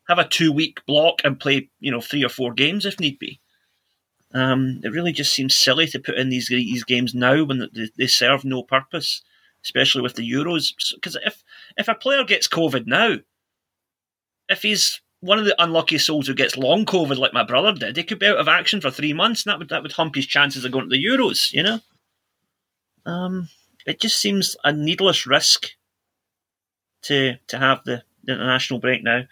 [0.09, 3.19] have a two week block and play you know three or four games if need
[3.19, 3.41] be.
[4.35, 7.89] Um, it really just seems silly to put in these these games now when they,
[7.97, 9.23] they serve no purpose,
[9.65, 10.73] especially with the Euros.
[10.95, 11.43] Because if
[11.77, 13.17] if a player gets COVID now,
[14.49, 17.97] if he's one of the unlucky souls who gets long COVID like my brother did,
[17.97, 20.15] he could be out of action for three months, and that would that would hump
[20.15, 21.53] his chances of going to the Euros.
[21.53, 21.81] You know,
[23.07, 23.49] um,
[23.87, 25.71] it just seems a needless risk
[27.07, 29.23] to to have the, the international break now.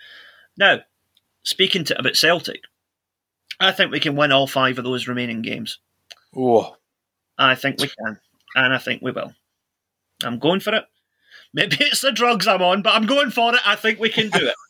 [0.57, 0.81] Now,
[1.43, 2.63] speaking to about Celtic,
[3.61, 5.79] I think we can win all five of those remaining games.
[6.37, 6.77] Oh,
[7.39, 8.19] I think we can,
[8.55, 9.33] and I think we will.
[10.23, 10.85] I'm going for it.
[11.53, 13.61] Maybe it's the drugs I'm on, but I'm going for it.
[13.65, 14.55] I think we can do it.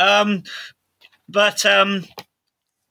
[0.00, 0.42] Um,
[1.28, 2.04] but um,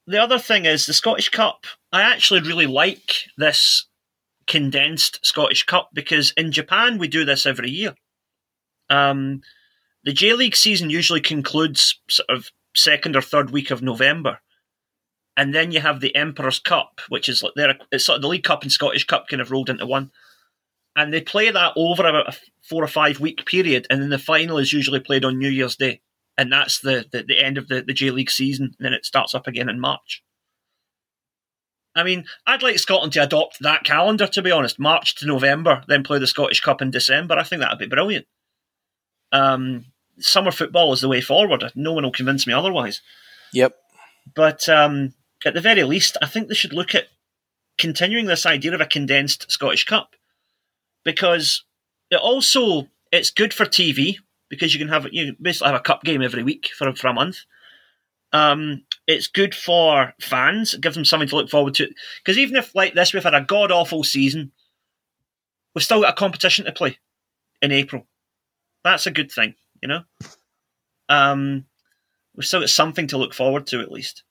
[0.06, 1.66] the other thing is the Scottish Cup.
[1.92, 3.86] I actually really like this
[4.46, 7.94] condensed Scottish Cup because in Japan we do this every year.
[8.90, 9.42] Um,
[10.04, 14.40] the J League season usually concludes sort of second or third week of November,
[15.36, 17.76] and then you have the Emperor's Cup, which is like there.
[17.90, 20.10] It's sort of the League Cup and Scottish Cup kind of rolled into one,
[20.96, 24.18] and they play that over about a four or five week period, and then the
[24.18, 26.00] final is usually played on New Year's Day
[26.36, 29.04] and that's the, the, the end of the, the J League season, and then it
[29.04, 30.22] starts up again in March.
[31.96, 34.80] I mean, I'd like Scotland to adopt that calendar, to be honest.
[34.80, 37.38] March to November, then play the Scottish Cup in December.
[37.38, 38.26] I think that would be brilliant.
[39.34, 39.86] Um,
[40.18, 41.64] summer football is the way forward.
[41.74, 43.02] No one will convince me otherwise.
[43.52, 43.74] Yep.
[44.34, 45.12] But um,
[45.44, 47.08] at the very least, I think they should look at
[47.78, 50.14] continuing this idea of a condensed Scottish Cup
[51.04, 51.64] because
[52.10, 54.16] it also it's good for TV
[54.48, 57.12] because you can have you basically have a cup game every week for for a
[57.12, 57.38] month.
[58.32, 60.74] Um, it's good for fans.
[60.74, 61.88] It gives them something to look forward to.
[62.18, 64.50] Because even if, like this, we've had a god awful season,
[65.72, 66.98] we've still got a competition to play
[67.62, 68.08] in April.
[68.84, 70.02] That's a good thing, you know?
[71.08, 71.64] Um,
[72.36, 74.22] we've still got something to look forward to at least.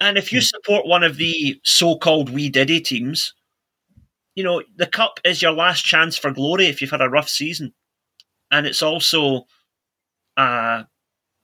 [0.00, 3.34] And if you support one of the so called Wee Diddy teams,
[4.34, 7.28] you know, the cup is your last chance for glory if you've had a rough
[7.28, 7.74] season.
[8.50, 9.46] And it's also,
[10.36, 10.84] uh,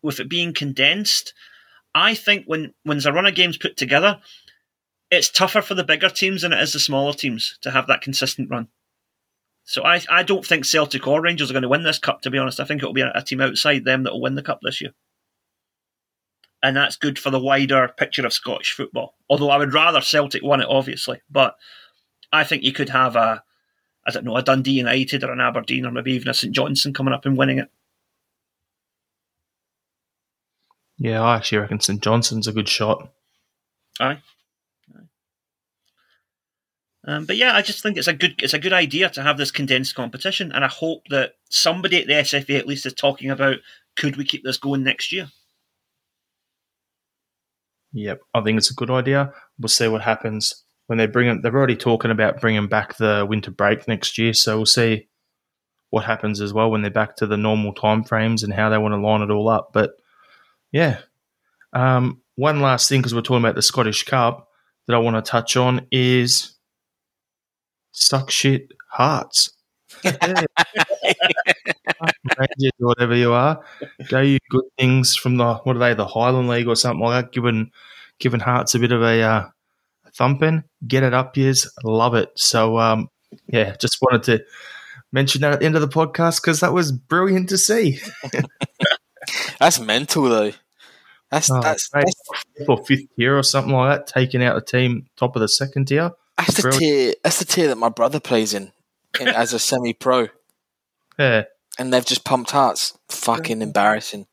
[0.02, 1.34] with it being condensed,
[1.94, 4.20] I think when, when there's a run of games put together,
[5.10, 8.00] it's tougher for the bigger teams than it is the smaller teams to have that
[8.00, 8.68] consistent run.
[9.64, 12.30] So I, I don't think Celtic or Rangers are going to win this cup, to
[12.30, 12.60] be honest.
[12.60, 14.80] I think it'll be a, a team outside them that will win the cup this
[14.80, 14.92] year.
[16.62, 19.14] And that's good for the wider picture of Scottish football.
[19.28, 21.20] Although I would rather Celtic won it, obviously.
[21.30, 21.56] But
[22.32, 23.42] I think you could have a,
[24.06, 26.94] I don't know, a Dundee United or an Aberdeen or maybe even a St Johnstone
[26.94, 27.70] coming up and winning it.
[30.98, 33.10] Yeah, I actually reckon St Johnstone's a good shot.
[34.00, 34.18] Aye.
[37.06, 39.36] Um, but yeah, I just think it's a good it's a good idea to have
[39.36, 43.30] this condensed competition, and I hope that somebody at the SFA at least is talking
[43.30, 43.56] about
[43.96, 45.28] could we keep this going next year.
[47.92, 49.32] Yep, I think it's a good idea.
[49.58, 51.42] We'll see what happens when they bring it.
[51.42, 55.08] They're already talking about bringing back the winter break next year, so we'll see
[55.90, 58.78] what happens as well when they're back to the normal time frames and how they
[58.78, 59.70] want to line it all up.
[59.72, 59.92] But
[60.72, 60.98] yeah,
[61.72, 64.48] um, one last thing because we're talking about the Scottish Cup
[64.86, 66.53] that I want to touch on is
[67.94, 69.50] suck shit hearts.
[70.04, 70.18] Rangers
[72.80, 73.64] or whatever you are,
[74.08, 77.24] go you good things from the what are they the Highland League or something like
[77.24, 77.70] that, giving
[78.18, 79.48] giving Hearts a bit of a, uh,
[80.14, 80.64] thumping.
[80.86, 82.30] Get it up, years, love it.
[82.34, 83.08] So um,
[83.46, 84.44] yeah, just wanted to
[85.12, 88.00] mention that at the end of the podcast because that was brilliant to see.
[89.58, 90.52] that's mental though.
[91.30, 94.54] That's Oh, that's mate, that's, fifth or fifth tier or something like that, taking out
[94.54, 96.12] the team top of the second tier.
[96.36, 96.80] That's the brilliant.
[96.80, 97.14] tier.
[97.22, 98.72] That's the tier that my brother plays in,
[99.20, 100.28] in as a semi-pro,
[101.18, 101.44] Yeah,
[101.78, 102.96] and they've just pumped hearts.
[103.08, 104.26] Fucking embarrassing.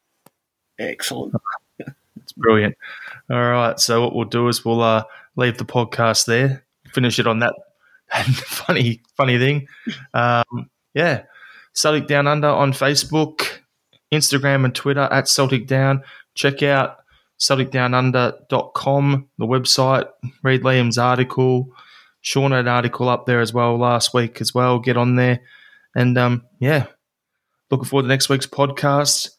[0.80, 1.36] Excellent.
[1.78, 2.76] It's brilliant.
[3.30, 3.80] All right.
[3.80, 5.04] So what we'll do is we'll uh,
[5.36, 6.66] leave the podcast there.
[6.94, 7.54] Finish it on that,
[8.12, 9.68] that funny, funny thing.
[10.14, 11.24] Um, yeah.
[11.74, 13.60] Celtic Down Under on Facebook,
[14.12, 16.04] Instagram, and Twitter at Celtic Down.
[16.36, 16.98] Check out
[17.40, 20.08] CelticDownUnder.com, the website.
[20.44, 21.70] Read Liam's article.
[22.22, 24.80] Sean had an article up there as well last week as well.
[24.80, 25.42] Get on there.
[25.96, 26.88] And um, yeah,
[27.70, 29.30] looking forward to next week's podcast.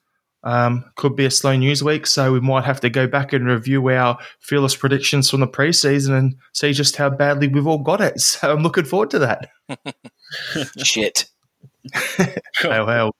[0.44, 3.46] Um, could be a slow news week, so we might have to go back and
[3.46, 8.00] review our fearless predictions from the preseason and see just how badly we've all got
[8.00, 8.14] it.
[8.20, 9.50] So I'm looking forward to that.
[10.78, 11.26] Shit.
[12.54, 13.16] Hell, hell.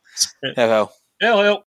[0.56, 0.92] Hell, hell.
[1.20, 1.66] Hell, hell.